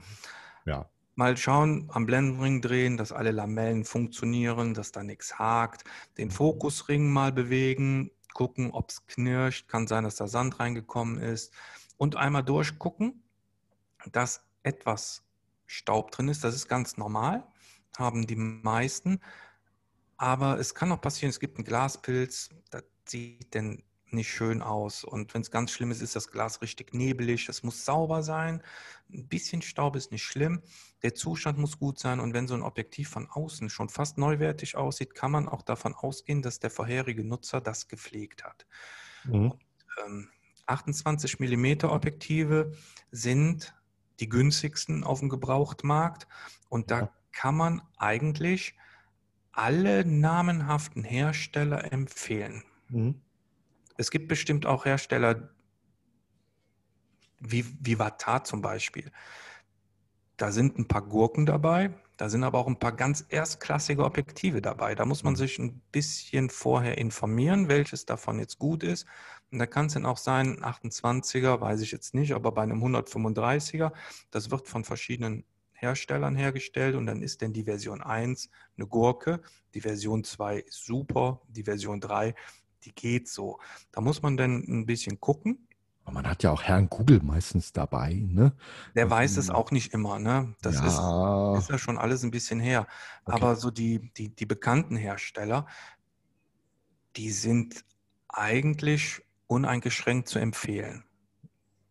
Ja. 0.64 0.88
Mal 1.16 1.36
schauen, 1.36 1.88
am 1.92 2.06
Blendenring 2.06 2.60
drehen, 2.60 2.96
dass 2.96 3.12
alle 3.12 3.30
Lamellen 3.30 3.84
funktionieren, 3.84 4.74
dass 4.74 4.90
da 4.90 5.04
nichts 5.04 5.38
hakt. 5.38 5.84
Den 6.18 6.30
Fokusring 6.30 7.12
mal 7.12 7.32
bewegen, 7.32 8.10
gucken, 8.32 8.72
ob 8.72 8.90
es 8.90 9.06
knirscht. 9.06 9.68
Kann 9.68 9.86
sein, 9.86 10.04
dass 10.04 10.16
da 10.16 10.26
Sand 10.26 10.58
reingekommen 10.58 11.18
ist. 11.18 11.52
Und 11.96 12.16
einmal 12.16 12.42
durchgucken, 12.42 13.22
dass 14.10 14.42
etwas 14.64 15.22
Staub 15.66 16.10
drin 16.10 16.28
ist. 16.28 16.42
Das 16.42 16.54
ist 16.54 16.68
ganz 16.68 16.96
normal, 16.96 17.46
haben 17.96 18.26
die 18.26 18.36
meisten. 18.36 19.20
Aber 20.16 20.58
es 20.58 20.74
kann 20.74 20.92
auch 20.92 21.00
passieren, 21.00 21.30
es 21.30 21.40
gibt 21.40 21.58
einen 21.58 21.64
Glaspilz, 21.64 22.50
das 22.70 22.84
sieht 23.06 23.54
denn 23.54 23.82
nicht 24.14 24.30
schön 24.32 24.62
aus. 24.62 25.04
Und 25.04 25.34
wenn 25.34 25.42
es 25.42 25.50
ganz 25.50 25.70
schlimm 25.70 25.90
ist, 25.90 26.02
ist 26.02 26.16
das 26.16 26.30
Glas 26.30 26.62
richtig 26.62 26.94
nebelig. 26.94 27.48
Es 27.48 27.62
muss 27.62 27.84
sauber 27.84 28.22
sein. 28.22 28.62
Ein 29.12 29.28
bisschen 29.28 29.62
Staub 29.62 29.96
ist 29.96 30.12
nicht 30.12 30.24
schlimm. 30.24 30.62
Der 31.02 31.14
Zustand 31.14 31.58
muss 31.58 31.78
gut 31.78 31.98
sein. 31.98 32.20
Und 32.20 32.32
wenn 32.34 32.48
so 32.48 32.54
ein 32.54 32.62
Objektiv 32.62 33.08
von 33.10 33.28
außen 33.28 33.70
schon 33.70 33.88
fast 33.88 34.18
neuwertig 34.18 34.76
aussieht, 34.76 35.14
kann 35.14 35.30
man 35.30 35.48
auch 35.48 35.62
davon 35.62 35.94
ausgehen, 35.94 36.42
dass 36.42 36.60
der 36.60 36.70
vorherige 36.70 37.24
Nutzer 37.24 37.60
das 37.60 37.88
gepflegt 37.88 38.44
hat. 38.44 38.66
Mhm. 39.24 39.54
Ähm, 40.04 40.28
28 40.66 41.40
mm 41.40 41.84
Objektive 41.84 42.72
sind 43.10 43.74
die 44.20 44.28
günstigsten 44.28 45.04
auf 45.04 45.20
dem 45.20 45.28
Gebrauchtmarkt. 45.28 46.26
Und 46.68 46.90
da 46.90 47.12
kann 47.32 47.56
man 47.56 47.82
eigentlich 47.96 48.76
alle 49.52 50.04
namenhaften 50.04 51.04
Hersteller 51.04 51.92
empfehlen. 51.92 52.64
Mhm. 52.88 53.20
Es 53.96 54.10
gibt 54.10 54.28
bestimmt 54.28 54.66
auch 54.66 54.84
Hersteller, 54.84 55.50
wie 57.40 57.64
Vivatar 57.80 58.44
zum 58.44 58.62
Beispiel. 58.62 59.10
Da 60.36 60.50
sind 60.50 60.78
ein 60.78 60.88
paar 60.88 61.02
Gurken 61.02 61.46
dabei, 61.46 61.94
da 62.16 62.28
sind 62.28 62.44
aber 62.44 62.58
auch 62.58 62.66
ein 62.66 62.78
paar 62.78 62.92
ganz 62.92 63.24
erstklassige 63.28 64.04
Objektive 64.04 64.60
dabei. 64.60 64.94
Da 64.94 65.04
muss 65.04 65.22
man 65.22 65.36
sich 65.36 65.58
ein 65.58 65.80
bisschen 65.92 66.50
vorher 66.50 66.98
informieren, 66.98 67.68
welches 67.68 68.06
davon 68.06 68.38
jetzt 68.38 68.58
gut 68.58 68.82
ist. 68.82 69.06
Und 69.50 69.58
da 69.58 69.66
kann 69.66 69.86
es 69.86 69.94
dann 69.94 70.06
auch 70.06 70.18
sein, 70.18 70.58
28er, 70.62 71.60
weiß 71.60 71.80
ich 71.80 71.92
jetzt 71.92 72.14
nicht, 72.14 72.32
aber 72.32 72.52
bei 72.52 72.62
einem 72.62 72.82
135er, 72.82 73.92
das 74.30 74.50
wird 74.50 74.68
von 74.68 74.84
verschiedenen 74.84 75.44
Herstellern 75.72 76.34
hergestellt 76.34 76.94
und 76.94 77.06
dann 77.06 77.20
ist 77.20 77.42
denn 77.42 77.52
die 77.52 77.64
Version 77.64 78.00
1 78.00 78.48
eine 78.76 78.86
Gurke, 78.86 79.40
die 79.74 79.80
Version 79.80 80.24
2 80.24 80.60
ist 80.60 80.84
super, 80.84 81.42
die 81.48 81.64
Version 81.64 82.00
3, 82.00 82.34
die 82.84 82.94
geht 82.94 83.28
so. 83.28 83.58
Da 83.92 84.00
muss 84.00 84.22
man 84.22 84.36
dann 84.36 84.64
ein 84.68 84.86
bisschen 84.86 85.20
gucken. 85.20 85.68
Man 86.10 86.28
hat 86.28 86.42
ja 86.42 86.50
auch 86.50 86.62
Herrn 86.62 86.90
Google 86.90 87.20
meistens 87.22 87.72
dabei, 87.72 88.26
ne? 88.28 88.52
Der 88.94 89.08
weiß 89.08 89.38
es 89.38 89.48
auch 89.48 89.70
nicht 89.70 89.94
immer, 89.94 90.18
ne? 90.18 90.54
Das 90.60 90.76
ja. 90.76 91.54
Ist, 91.56 91.62
ist 91.64 91.70
ja 91.70 91.78
schon 91.78 91.96
alles 91.96 92.22
ein 92.22 92.30
bisschen 92.30 92.60
her. 92.60 92.86
Okay. 93.24 93.36
Aber 93.36 93.56
so 93.56 93.70
die, 93.70 94.12
die, 94.12 94.28
die 94.28 94.44
bekannten 94.44 94.96
Hersteller, 94.96 95.66
die 97.16 97.30
sind 97.30 97.84
eigentlich 98.28 99.22
uneingeschränkt 99.46 100.28
zu 100.28 100.38
empfehlen. 100.38 101.04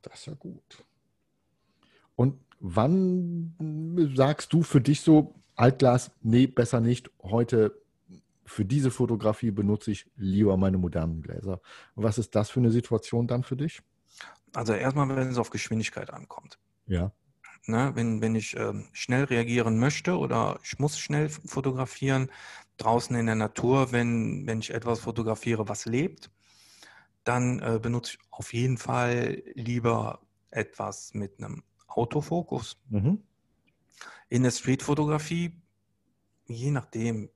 Das 0.04 0.20
ist 0.20 0.26
ja 0.28 0.34
gut. 0.36 0.86
Und 2.16 2.40
wann 2.60 3.56
sagst 4.16 4.54
du 4.54 4.62
für 4.62 4.82
dich 4.82 5.02
so, 5.02 5.34
Altglas, 5.56 6.12
nee, 6.22 6.46
besser 6.46 6.82
nicht, 6.82 7.10
heute 7.24 7.83
für 8.46 8.66
diese 8.66 8.92
Fotografie 8.92 9.52
benutze 9.52 9.92
ich 9.92 10.10
lieber 10.16 10.58
meine 10.58 10.78
modernen 10.78 11.22
Gläser. 11.22 11.62
Was 11.96 12.18
ist 12.18 12.36
das 12.36 12.50
für 12.50 12.60
eine 12.60 12.72
Situation 12.72 13.28
dann 13.28 13.44
für 13.44 13.56
dich? 13.56 13.82
Also 14.54 14.74
erstmal, 14.74 15.10
wenn 15.10 15.28
es 15.28 15.38
auf 15.38 15.50
Geschwindigkeit 15.50 16.12
ankommt. 16.12 16.60
Ja. 16.86 17.12
Ne, 17.66 17.92
wenn, 17.96 18.22
wenn 18.22 18.36
ich 18.36 18.58
äh, 18.58 18.74
schnell 18.92 19.24
reagieren 19.24 19.80
möchte 19.80 20.18
oder 20.18 20.60
ich 20.64 20.80
muss 20.80 21.00
schnell 21.00 21.30
fotografieren, 21.30 22.30
draußen 22.78 23.16
in 23.16 23.26
der 23.26 23.36
Natur, 23.36 23.92
wenn, 23.94 24.46
wenn 24.46 24.60
ich 24.60 24.74
etwas 24.74 25.00
fotografiere, 25.00 25.70
was 25.70 25.86
lebt, 25.86 26.30
dann 27.24 27.60
äh, 27.60 27.80
benutze 27.82 28.18
ich 28.18 28.20
auf 28.32 28.54
jeden 28.54 28.78
Fall 28.78 29.44
lieber 29.56 30.20
etwas 30.50 31.14
mit 31.14 31.38
einem 31.38 31.64
Autofokus. 31.88 32.78
Mhm. 32.90 33.24
In 34.28 34.44
der 34.44 34.52
Streetfotografie, 34.52 35.62
je 36.46 36.72
nachdem, 36.72 37.30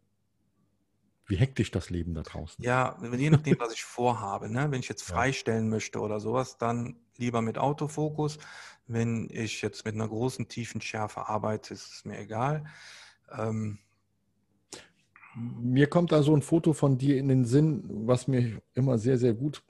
wie 1.27 1.35
hektisch 1.35 1.71
das 1.71 1.89
Leben 1.89 2.13
da 2.13 2.23
draußen. 2.23 2.63
Ja, 2.63 2.97
je 3.15 3.29
nachdem, 3.29 3.59
was 3.59 3.73
ich 3.73 3.83
vorhabe. 3.83 4.49
Ne? 4.49 4.71
Wenn 4.71 4.79
ich 4.79 4.87
jetzt 4.87 5.03
freistellen 5.03 5.69
möchte 5.69 5.99
oder 5.99 6.19
sowas, 6.19 6.57
dann 6.57 6.95
lieber 7.17 7.41
mit 7.41 7.57
Autofokus. 7.57 8.39
Wenn 8.87 9.29
ich 9.29 9.61
jetzt 9.61 9.85
mit 9.85 9.95
einer 9.95 10.07
großen 10.07 10.47
Tiefenschärfe 10.47 11.27
arbeite, 11.27 11.73
ist 11.73 11.93
es 11.93 12.05
mir 12.05 12.17
egal. 12.17 12.65
Ähm, 13.37 13.79
mir 15.35 15.87
kommt 15.87 16.13
da 16.13 16.23
so 16.23 16.33
ein 16.33 16.41
Foto 16.41 16.71
von 16.71 16.97
dir 16.97 17.17
in 17.17 17.27
den 17.27 17.43
Sinn, 17.43 17.83
was 18.07 18.27
mir 18.27 18.61
immer 18.73 18.97
sehr, 18.97 19.17
sehr 19.17 19.33
gut, 19.33 19.61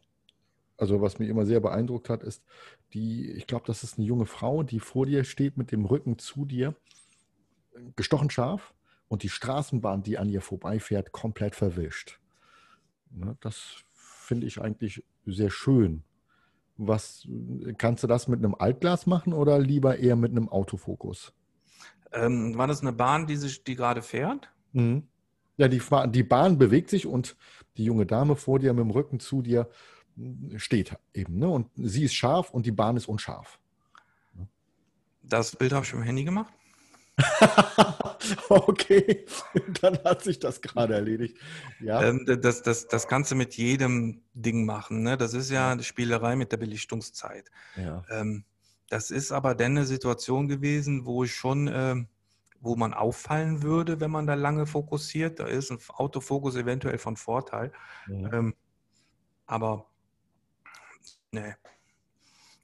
also 0.77 1.01
was 1.01 1.17
mich 1.17 1.27
immer 1.27 1.45
sehr 1.45 1.59
beeindruckt 1.59 2.09
hat, 2.09 2.21
ist 2.21 2.43
die, 2.93 3.31
ich 3.31 3.47
glaube, 3.47 3.65
das 3.65 3.83
ist 3.83 3.97
eine 3.97 4.05
junge 4.05 4.27
Frau, 4.27 4.61
die 4.61 4.79
vor 4.79 5.07
dir 5.07 5.23
steht 5.23 5.57
mit 5.57 5.71
dem 5.71 5.85
Rücken 5.85 6.19
zu 6.19 6.45
dir, 6.45 6.75
gestochen 7.95 8.29
scharf 8.29 8.73
und 9.07 9.23
die 9.23 9.29
Straßenbahn, 9.29 10.03
die 10.03 10.17
an 10.17 10.29
ihr 10.29 10.41
vorbeifährt, 10.41 11.11
komplett 11.11 11.55
verwischt. 11.55 12.19
Ne, 13.11 13.37
das 13.41 13.83
finde 13.93 14.47
ich 14.47 14.61
eigentlich 14.61 15.03
sehr 15.25 15.49
schön. 15.49 16.03
Was 16.77 17.27
kannst 17.77 18.03
du 18.03 18.07
das 18.07 18.27
mit 18.27 18.39
einem 18.39 18.55
Altglas 18.55 19.07
machen 19.07 19.33
oder 19.33 19.59
lieber 19.59 19.97
eher 19.97 20.15
mit 20.15 20.31
einem 20.31 20.49
Autofokus? 20.49 21.33
Ähm, 22.11 22.57
war 22.57 22.67
das 22.67 22.81
eine 22.81 22.93
Bahn, 22.93 23.27
die 23.27 23.35
sich, 23.35 23.63
die 23.63 23.75
gerade 23.75 24.01
fährt? 24.01 24.51
Mhm. 24.73 25.07
Ja, 25.57 25.67
die, 25.67 25.81
die 26.09 26.23
Bahn 26.23 26.57
bewegt 26.57 26.89
sich 26.89 27.07
und 27.07 27.35
die 27.77 27.83
junge 27.83 28.05
Dame 28.05 28.35
vor 28.35 28.59
dir 28.59 28.73
mit 28.73 28.83
dem 28.83 28.91
Rücken 28.91 29.19
zu 29.19 29.41
dir 29.41 29.69
steht 30.57 30.95
eben. 31.13 31.39
Ne? 31.39 31.49
Und 31.49 31.69
sie 31.75 32.03
ist 32.03 32.13
scharf 32.13 32.51
und 32.51 32.65
die 32.65 32.71
Bahn 32.71 32.97
ist 32.97 33.07
unscharf. 33.07 33.59
Das 35.23 35.55
Bild 35.55 35.73
habe 35.73 35.85
ich 35.85 35.93
mit 35.93 36.03
dem 36.03 36.05
Handy 36.05 36.23
gemacht. 36.23 36.53
okay, 38.49 39.25
dann 39.81 39.97
hat 40.03 40.23
sich 40.23 40.39
das 40.39 40.61
gerade 40.61 40.93
erledigt. 40.93 41.37
Ja. 41.79 42.03
Ähm, 42.03 42.25
das, 42.41 42.61
das, 42.61 42.87
das 42.87 43.07
kannst 43.07 43.31
du 43.31 43.35
mit 43.35 43.55
jedem 43.55 44.21
Ding 44.33 44.65
machen. 44.65 45.01
Ne? 45.03 45.17
Das 45.17 45.33
ist 45.33 45.49
ja 45.49 45.71
eine 45.71 45.83
Spielerei 45.83 46.35
mit 46.35 46.51
der 46.51 46.57
Belichtungszeit. 46.57 47.49
Ja. 47.75 48.03
Ähm, 48.11 48.45
das 48.89 49.11
ist 49.11 49.31
aber 49.31 49.55
dann 49.55 49.71
eine 49.71 49.85
Situation 49.85 50.47
gewesen, 50.47 51.05
wo 51.05 51.23
ich 51.23 51.35
schon, 51.35 51.69
ähm, 51.71 52.07
wo 52.59 52.75
man 52.75 52.93
auffallen 52.93 53.63
würde, 53.63 53.99
wenn 53.99 54.11
man 54.11 54.27
da 54.27 54.35
lange 54.35 54.65
fokussiert. 54.65 55.39
Da 55.39 55.47
ist 55.47 55.71
ein 55.71 55.79
Autofokus 55.89 56.55
eventuell 56.55 56.97
von 56.97 57.17
Vorteil. 57.17 57.71
Ja. 58.07 58.51
aber 59.45 59.85
nee, 61.31 61.53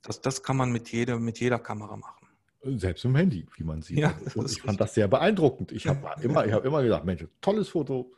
das, 0.03 0.21
das 0.21 0.43
kann 0.43 0.57
man 0.57 0.71
mit 0.71 0.91
jeder, 0.91 1.19
mit 1.19 1.39
jeder 1.39 1.59
Kamera 1.59 1.97
machen. 1.97 2.22
Selbst 2.65 3.04
im 3.04 3.15
Handy, 3.15 3.45
wie 3.58 3.63
man 3.63 3.82
sieht. 3.82 3.99
Ja, 3.99 4.13
und 4.36 4.49
ich 4.49 4.62
fand 4.62 4.80
das 4.80 4.93
sehr 4.93 5.08
beeindruckend. 5.08 5.71
Ich 5.71 5.88
habe 5.88 5.99
immer, 6.21 6.49
hab 6.49 6.63
immer 6.63 6.82
gesagt, 6.82 7.06
Mensch, 7.06 7.26
tolles 7.41 7.69
Foto. 7.69 8.12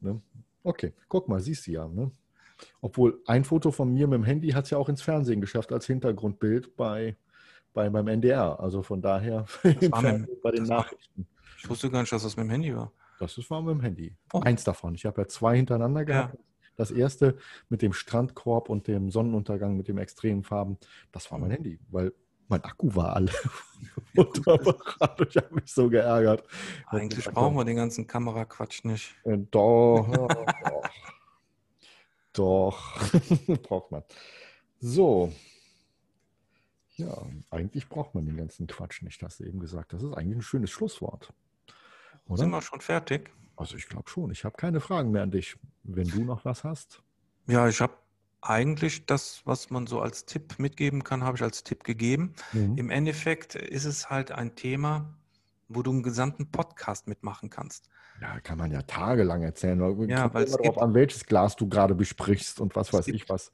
Ne? 0.00 0.20
Okay, 0.62 0.92
guck 1.08 1.28
mal, 1.28 1.40
siehst 1.40 1.66
du 1.66 1.72
ja. 1.72 1.88
Ne? 1.88 2.10
Obwohl 2.80 3.20
ein 3.26 3.44
Foto 3.44 3.70
von 3.70 3.92
mir 3.92 4.06
mit 4.06 4.18
dem 4.18 4.24
Handy 4.24 4.50
hat 4.50 4.64
es 4.64 4.70
ja 4.70 4.78
auch 4.78 4.88
ins 4.88 5.02
Fernsehen 5.02 5.40
geschafft 5.40 5.72
als 5.72 5.86
Hintergrundbild 5.86 6.76
bei, 6.76 7.16
bei 7.72 7.88
beim 7.88 8.08
NDR. 8.08 8.60
Also 8.60 8.82
von 8.82 9.00
daher 9.00 9.46
mit, 9.62 9.90
bei 10.42 10.50
den 10.50 10.64
Nachrichten. 10.64 11.22
War, 11.22 11.56
ich 11.58 11.68
wusste 11.68 11.90
gar 11.90 12.00
nicht, 12.00 12.12
dass 12.12 12.22
das 12.22 12.36
mit 12.36 12.44
dem 12.44 12.50
Handy 12.50 12.74
war. 12.76 12.92
Das 13.18 13.38
war 13.50 13.62
mit 13.62 13.74
dem 13.74 13.80
Handy. 13.80 14.14
Oh. 14.32 14.40
Eins 14.40 14.64
davon. 14.64 14.94
Ich 14.94 15.06
habe 15.06 15.22
ja 15.22 15.28
zwei 15.28 15.56
hintereinander 15.56 16.04
gehabt. 16.04 16.34
Ja. 16.34 16.40
Das 16.76 16.90
erste 16.90 17.38
mit 17.70 17.80
dem 17.80 17.94
Strandkorb 17.94 18.68
und 18.68 18.86
dem 18.86 19.10
Sonnenuntergang 19.10 19.78
mit 19.78 19.88
den 19.88 19.96
extremen 19.96 20.42
Farben, 20.42 20.76
das 21.10 21.30
war 21.32 21.38
mein 21.38 21.48
mhm. 21.48 21.54
Handy, 21.54 21.80
weil 21.88 22.12
mein 22.48 22.62
Akku 22.64 22.94
war 22.94 23.16
alle. 23.16 23.32
und 24.16 24.38
ich 24.38 25.36
habe 25.36 25.54
mich 25.54 25.72
so 25.72 25.88
geärgert. 25.88 26.44
Eigentlich 26.86 27.26
brauchen 27.26 27.56
wir 27.56 27.64
den 27.64 27.76
ganzen 27.76 28.06
Kameraquatsch 28.06 28.84
nicht. 28.84 29.14
Äh, 29.24 29.38
doch, 29.50 30.08
doch. 30.12 30.88
doch. 32.32 33.12
braucht 33.62 33.90
man. 33.90 34.02
So. 34.80 35.32
Ja, 36.96 37.14
eigentlich 37.50 37.88
braucht 37.88 38.14
man 38.14 38.24
den 38.24 38.36
ganzen 38.36 38.66
Quatsch 38.66 39.02
nicht, 39.02 39.22
hast 39.22 39.40
du 39.40 39.44
eben 39.44 39.60
gesagt. 39.60 39.92
Das 39.92 40.02
ist 40.02 40.14
eigentlich 40.14 40.38
ein 40.38 40.42
schönes 40.42 40.70
Schlusswort. 40.70 41.32
Oder? 42.26 42.38
Sind 42.38 42.50
wir 42.50 42.62
schon 42.62 42.80
fertig? 42.80 43.30
Also 43.56 43.76
ich 43.76 43.86
glaube 43.86 44.08
schon. 44.08 44.30
Ich 44.30 44.44
habe 44.44 44.56
keine 44.56 44.80
Fragen 44.80 45.10
mehr 45.10 45.22
an 45.22 45.30
dich. 45.30 45.56
Wenn 45.82 46.08
du 46.08 46.24
noch 46.24 46.44
was 46.44 46.64
hast. 46.64 47.02
Ja, 47.46 47.68
ich 47.68 47.80
habe 47.80 47.94
eigentlich 48.48 49.06
das, 49.06 49.42
was 49.44 49.70
man 49.70 49.86
so 49.86 50.00
als 50.00 50.24
Tipp 50.24 50.58
mitgeben 50.58 51.04
kann, 51.04 51.24
habe 51.24 51.36
ich 51.36 51.42
als 51.42 51.64
Tipp 51.64 51.84
gegeben. 51.84 52.34
Mhm. 52.52 52.78
Im 52.78 52.90
Endeffekt 52.90 53.54
ist 53.54 53.84
es 53.84 54.10
halt 54.10 54.32
ein 54.32 54.54
Thema, 54.54 55.14
wo 55.68 55.82
du 55.82 55.90
einen 55.90 56.02
gesamten 56.02 56.50
Podcast 56.50 57.08
mitmachen 57.08 57.50
kannst. 57.50 57.88
Ja, 58.20 58.40
kann 58.40 58.58
man 58.58 58.70
ja 58.70 58.82
tagelang 58.82 59.42
erzählen. 59.42 59.78
Ja, 60.08 60.32
weil 60.32 60.44
es 60.44 60.52
darauf 60.52 60.78
an, 60.78 60.94
welches 60.94 61.26
Glas 61.26 61.56
du 61.56 61.68
gerade 61.68 61.94
besprichst 61.94 62.60
und 62.60 62.74
was 62.76 62.92
weiß 62.92 63.08
ich 63.08 63.28
was. 63.28 63.52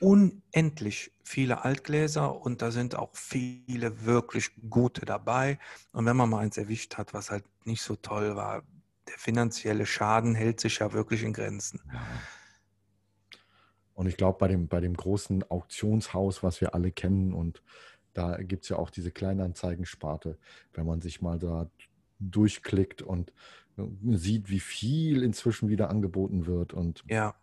Unendlich 0.00 1.12
viele 1.22 1.64
Altgläser 1.64 2.40
und 2.40 2.62
da 2.62 2.72
sind 2.72 2.96
auch 2.96 3.14
viele 3.14 4.04
wirklich 4.04 4.50
gute 4.68 5.04
dabei. 5.04 5.58
Und 5.92 6.06
wenn 6.06 6.16
man 6.16 6.28
mal 6.28 6.40
eins 6.40 6.56
erwischt 6.56 6.96
hat, 6.96 7.14
was 7.14 7.30
halt 7.30 7.44
nicht 7.64 7.82
so 7.82 7.94
toll 7.94 8.34
war, 8.34 8.64
der 9.08 9.18
finanzielle 9.18 9.86
Schaden 9.86 10.34
hält 10.34 10.58
sich 10.58 10.80
ja 10.80 10.92
wirklich 10.92 11.22
in 11.22 11.32
Grenzen. 11.32 11.80
Ja. 11.92 12.00
Und 14.02 14.08
ich 14.08 14.16
glaube, 14.16 14.36
bei 14.40 14.48
dem, 14.48 14.66
bei 14.66 14.80
dem 14.80 14.96
großen 14.96 15.48
Auktionshaus, 15.48 16.42
was 16.42 16.60
wir 16.60 16.74
alle 16.74 16.90
kennen, 16.90 17.32
und 17.32 17.62
da 18.14 18.36
gibt 18.38 18.64
es 18.64 18.68
ja 18.68 18.76
auch 18.76 18.90
diese 18.90 19.12
Kleinanzeigensparte, 19.12 20.38
wenn 20.72 20.86
man 20.86 21.00
sich 21.00 21.22
mal 21.22 21.38
da 21.38 21.70
durchklickt 22.18 23.00
und 23.00 23.32
äh, 23.78 23.84
sieht, 24.16 24.50
wie 24.50 24.58
viel 24.58 25.22
inzwischen 25.22 25.68
wieder 25.68 25.88
angeboten 25.88 26.46
wird. 26.46 26.72
Und 26.72 27.04
ja, 27.06 27.36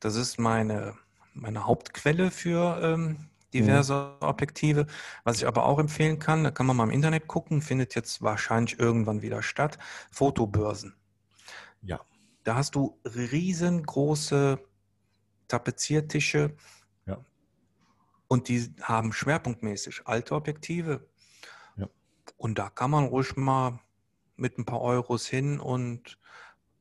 das 0.00 0.16
ist 0.16 0.40
meine, 0.40 0.94
meine 1.34 1.66
Hauptquelle 1.66 2.32
für 2.32 2.80
ähm, 2.82 3.28
diverse 3.54 4.16
mhm. 4.20 4.26
Objektive. 4.26 4.86
Was 5.22 5.36
ich 5.36 5.46
aber 5.46 5.66
auch 5.66 5.78
empfehlen 5.78 6.18
kann, 6.18 6.42
da 6.42 6.50
kann 6.50 6.66
man 6.66 6.76
mal 6.76 6.82
im 6.82 6.90
Internet 6.90 7.28
gucken, 7.28 7.62
findet 7.62 7.94
jetzt 7.94 8.22
wahrscheinlich 8.22 8.76
irgendwann 8.80 9.22
wieder 9.22 9.40
statt, 9.40 9.78
Fotobörsen. 10.10 10.96
Ja. 11.80 12.00
Da 12.42 12.56
hast 12.56 12.74
du 12.74 12.98
riesengroße 13.04 14.58
Tapeziertische. 15.52 16.54
Ja. 17.06 17.22
Und 18.26 18.48
die 18.48 18.72
haben 18.80 19.12
schwerpunktmäßig 19.12 20.06
alte 20.06 20.34
Objektive. 20.34 21.06
Ja. 21.76 21.88
Und 22.38 22.58
da 22.58 22.70
kann 22.70 22.90
man 22.90 23.04
ruhig 23.04 23.36
mal 23.36 23.78
mit 24.36 24.56
ein 24.56 24.64
paar 24.64 24.80
Euros 24.80 25.26
hin 25.26 25.60
und 25.60 26.18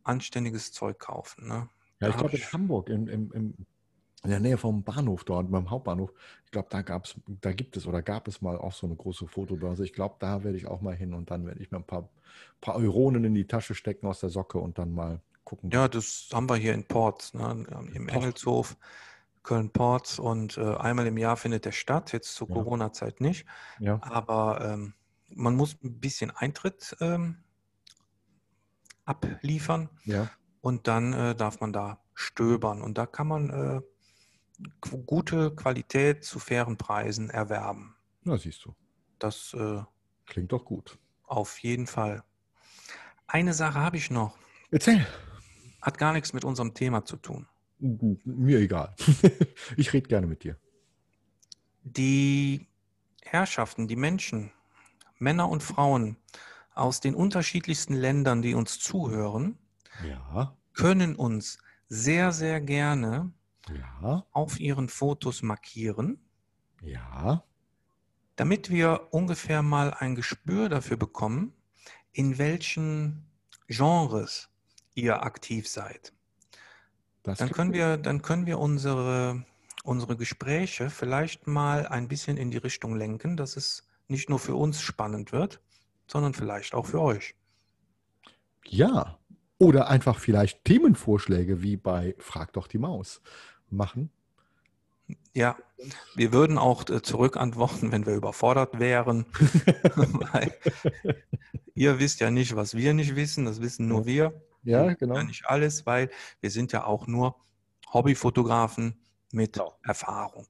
anständiges 0.04 0.72
Zeug 0.72 1.00
kaufen. 1.00 1.48
Ne? 1.48 1.68
Ja, 2.00 2.08
ich 2.08 2.18
glaube 2.18 2.38
in 2.38 2.54
Hamburg, 2.54 2.90
im, 2.90 3.10
im, 3.10 3.32
in 3.34 4.30
der 4.30 4.40
Nähe 4.40 4.58
vom 4.58 4.84
Bahnhof 4.84 5.26
dort, 5.26 5.52
beim 5.52 5.70
Hauptbahnhof. 5.70 6.14
Ich 6.46 6.52
glaube, 6.52 6.70
da 6.72 6.82
gab's, 6.82 7.20
da 7.28 7.52
gibt 7.52 7.76
es 7.76 7.86
oder 7.86 8.02
gab 8.02 8.30
es 8.30 8.42
mal 8.42 8.58
auch 8.58 8.72
so 8.72 8.88
eine 8.88 8.96
große 8.96 9.28
Fotobörse. 9.28 9.84
Ich 9.84 9.92
glaube, 9.92 10.16
da 10.20 10.46
werde 10.46 10.58
ich 10.58 10.66
auch 10.66 10.80
mal 10.80 10.96
hin 10.96 11.14
und 11.14 11.30
dann 11.30 11.46
werde 11.46 11.62
ich 11.62 11.72
mir 11.72 11.78
ein 11.78 11.86
paar, 11.88 12.10
paar 12.62 12.78
Euronen 12.78 13.26
in 13.26 13.34
die 13.34 13.48
Tasche 13.48 13.76
stecken 13.76 14.08
aus 14.08 14.22
der 14.22 14.30
Socke 14.30 14.60
und 14.60 14.78
dann 14.78 14.94
mal 14.94 15.20
gucken. 15.52 15.70
Ja, 15.72 15.88
das 15.88 16.30
haben 16.34 16.50
wir 16.50 16.56
hier 16.56 16.74
in 16.74 16.86
Ports, 16.86 17.34
ne? 17.34 17.66
im 17.94 18.08
Port. 18.08 18.16
Engelshof, 18.16 18.78
Köln-Ports 19.44 20.20
und 20.20 20.58
äh, 20.58 20.76
einmal 20.76 21.08
im 21.08 21.18
Jahr 21.18 21.36
findet 21.38 21.66
der 21.66 21.72
statt, 21.74 22.14
jetzt 22.14 22.36
zur 22.36 22.48
Ja. 22.50 22.56
Corona-Zeit 22.56 23.20
nicht. 23.22 23.46
Ja, 23.80 24.00
Aber 24.02 24.62
ähm, 24.64 24.94
man 25.30 25.56
muss 25.56 25.76
ein 25.84 26.00
bisschen 26.00 26.32
Eintritt 26.32 26.96
ähm, 27.02 27.44
abliefern 29.06 29.90
ja. 30.06 30.30
und 30.62 30.88
dann 30.88 31.14
äh, 31.14 31.36
darf 31.36 31.60
man 31.60 31.74
da 31.74 32.00
stöbern. 32.14 32.82
Und 32.82 32.98
da 32.98 33.06
kann 33.06 33.28
man 33.28 33.50
äh, 33.50 33.82
gute 35.06 35.54
Qualität 35.56 36.24
zu 36.24 36.40
fairen 36.40 36.78
Preisen 36.78 37.30
erwerben. 37.30 37.96
Na, 38.24 38.38
siehst 38.38 38.64
du. 38.66 38.76
Das 39.20 39.54
äh, 39.54 39.82
Klingt 40.28 40.52
doch 40.52 40.64
gut. 40.66 40.98
auf 41.24 41.60
jeden 41.60 41.88
Fall. 41.88 42.24
Eine 43.28 43.54
Sache 43.54 43.80
habe 43.80 43.98
ich 43.98 44.12
noch, 44.12 44.38
Erzähl. 44.72 45.06
Hat 45.82 45.98
gar 45.98 46.14
nichts 46.14 46.34
mit 46.34 46.46
unserem 46.46 46.74
Thema 46.74 47.06
zu 47.06 47.18
tun. 47.18 47.48
Mir 47.80 48.60
egal. 48.60 48.96
ich 49.78 49.92
rede 49.92 50.08
gerne 50.08 50.28
mit 50.28 50.44
dir. 50.44 50.58
Die 51.84 52.68
Herrschaften, 53.24 53.88
die 53.88 53.96
Menschen, 53.96 54.52
Männer 55.18 55.50
und 55.50 55.64
Frauen 55.64 56.18
aus 56.74 57.00
den 57.00 57.16
unterschiedlichsten 57.16 57.96
Ländern, 57.96 58.42
die 58.42 58.54
uns 58.54 58.80
zuhören, 58.80 59.58
Ja, 60.08 60.56
können 60.74 61.16
uns 61.16 61.58
sehr, 61.90 62.32
sehr 62.32 62.62
gerne 62.62 63.34
ja, 63.70 64.26
auf 64.32 64.60
ihren 64.60 64.90
Fotos 64.90 65.42
markieren, 65.42 66.20
ja. 66.82 67.44
damit 68.36 68.70
wir 68.70 69.08
ungefähr 69.12 69.62
mal 69.62 69.94
ein 69.94 70.16
Gespür 70.16 70.70
dafür 70.70 70.98
bekommen, 70.98 71.54
in 72.12 72.38
welchen 72.38 73.26
Genres 73.68 74.51
ihr 74.96 75.24
aktiv 75.24 75.68
seid. 75.68 76.14
Das 77.24 77.38
Dann 77.38 77.52
können 77.52 77.74
wir, 77.74 77.98
dann 77.98 78.22
können 78.22 78.46
wir 78.46 78.60
unsere, 78.60 79.46
unsere 79.84 80.18
Gespräche 80.18 80.90
vielleicht 80.90 81.48
mal 81.48 81.88
ein 81.88 82.08
bisschen 82.08 82.38
in 82.38 82.52
die 82.52 82.58
Richtung 82.58 82.96
lenken, 82.96 83.38
dass 83.38 83.58
es 83.58 83.88
nicht 84.08 84.30
nur 84.30 84.40
für 84.40 84.56
uns 84.56 84.82
spannend 84.82 85.32
wird, 85.32 85.62
sondern 86.08 86.34
vielleicht 86.34 86.74
auch 86.74 86.86
für 86.86 87.02
euch. 87.02 87.36
Ja. 88.66 89.18
Oder 89.58 89.90
einfach 89.90 90.18
vielleicht 90.18 90.66
Themenvorschläge 90.66 91.62
wie 91.62 91.78
bei 91.78 92.16
Frag 92.18 92.54
doch 92.54 92.66
die 92.66 92.80
Maus 92.80 93.22
machen. 93.70 94.10
Ja, 95.34 95.56
wir 96.16 96.34
würden 96.34 96.58
auch 96.58 96.90
äh, 96.90 97.04
zurückantworten, 97.04 97.92
wenn 97.92 98.08
wir 98.08 98.16
überfordert 98.16 98.80
wären. 98.80 99.28
Ihr 101.76 102.00
wisst 102.00 102.20
ja 102.22 102.32
nicht, 102.32 102.56
was 102.56 102.76
wir 102.76 102.94
nicht 102.94 103.16
wissen, 103.16 103.46
das 103.46 103.62
wissen 103.62 103.88
nur 103.88 104.06
wir. 104.06 104.34
Ja, 104.64 104.86
Ja, 104.86 104.94
genau. 104.94 105.22
nicht 105.24 105.46
alles, 105.48 105.86
weil 105.86 106.10
wir 106.40 106.52
sind 106.52 106.72
ja 106.72 106.86
auch 106.86 107.08
nur 107.08 107.36
Hobbyfotografen 107.94 109.02
mit 109.32 109.54
Genau. 109.54 109.78
Erfahrung. 109.84 110.48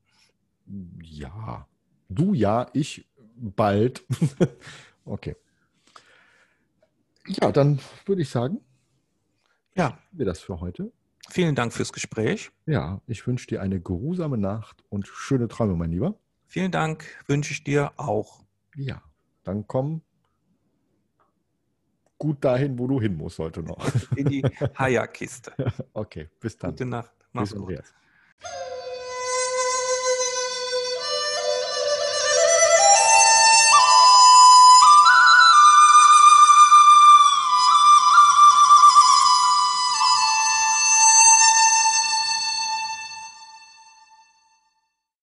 Ja. 1.01 1.67
Du 2.09 2.33
ja, 2.33 2.67
ich 2.73 3.07
bald. 3.35 4.03
okay. 5.05 5.35
Ja, 7.27 7.51
dann 7.51 7.79
würde 8.05 8.21
ich 8.21 8.29
sagen, 8.29 8.59
Ja, 9.75 9.97
wir 10.11 10.25
das 10.25 10.41
für 10.41 10.59
heute. 10.59 10.91
vielen 11.29 11.55
Dank 11.55 11.71
fürs 11.71 11.93
Gespräch. 11.93 12.51
Ja, 12.65 13.01
ich 13.07 13.25
wünsche 13.25 13.47
dir 13.47 13.61
eine 13.61 13.79
geruhsame 13.79 14.37
Nacht 14.37 14.83
und 14.89 15.07
schöne 15.07 15.47
Träume, 15.47 15.75
mein 15.75 15.91
Lieber. 15.91 16.15
Vielen 16.47 16.71
Dank 16.71 17.05
wünsche 17.27 17.53
ich 17.53 17.63
dir 17.63 17.93
auch. 17.97 18.43
Ja, 18.75 19.01
dann 19.43 19.65
komm 19.67 20.01
gut 22.21 22.45
dahin, 22.45 22.77
wo 22.77 22.85
du 22.85 23.01
hin 23.01 23.17
musst 23.17 23.39
heute 23.39 23.63
noch. 23.63 23.83
In 24.15 24.29
die 24.29 24.43
Haya-Kiste. 24.77 25.53
Okay, 25.91 26.29
bis 26.39 26.55
dann. 26.55 26.69
Gute 26.69 26.85
Nacht. 26.85 27.11
Mach's 27.33 27.49
Bis 27.49 27.59
gut. 27.59 27.69
Andreas. 27.69 27.93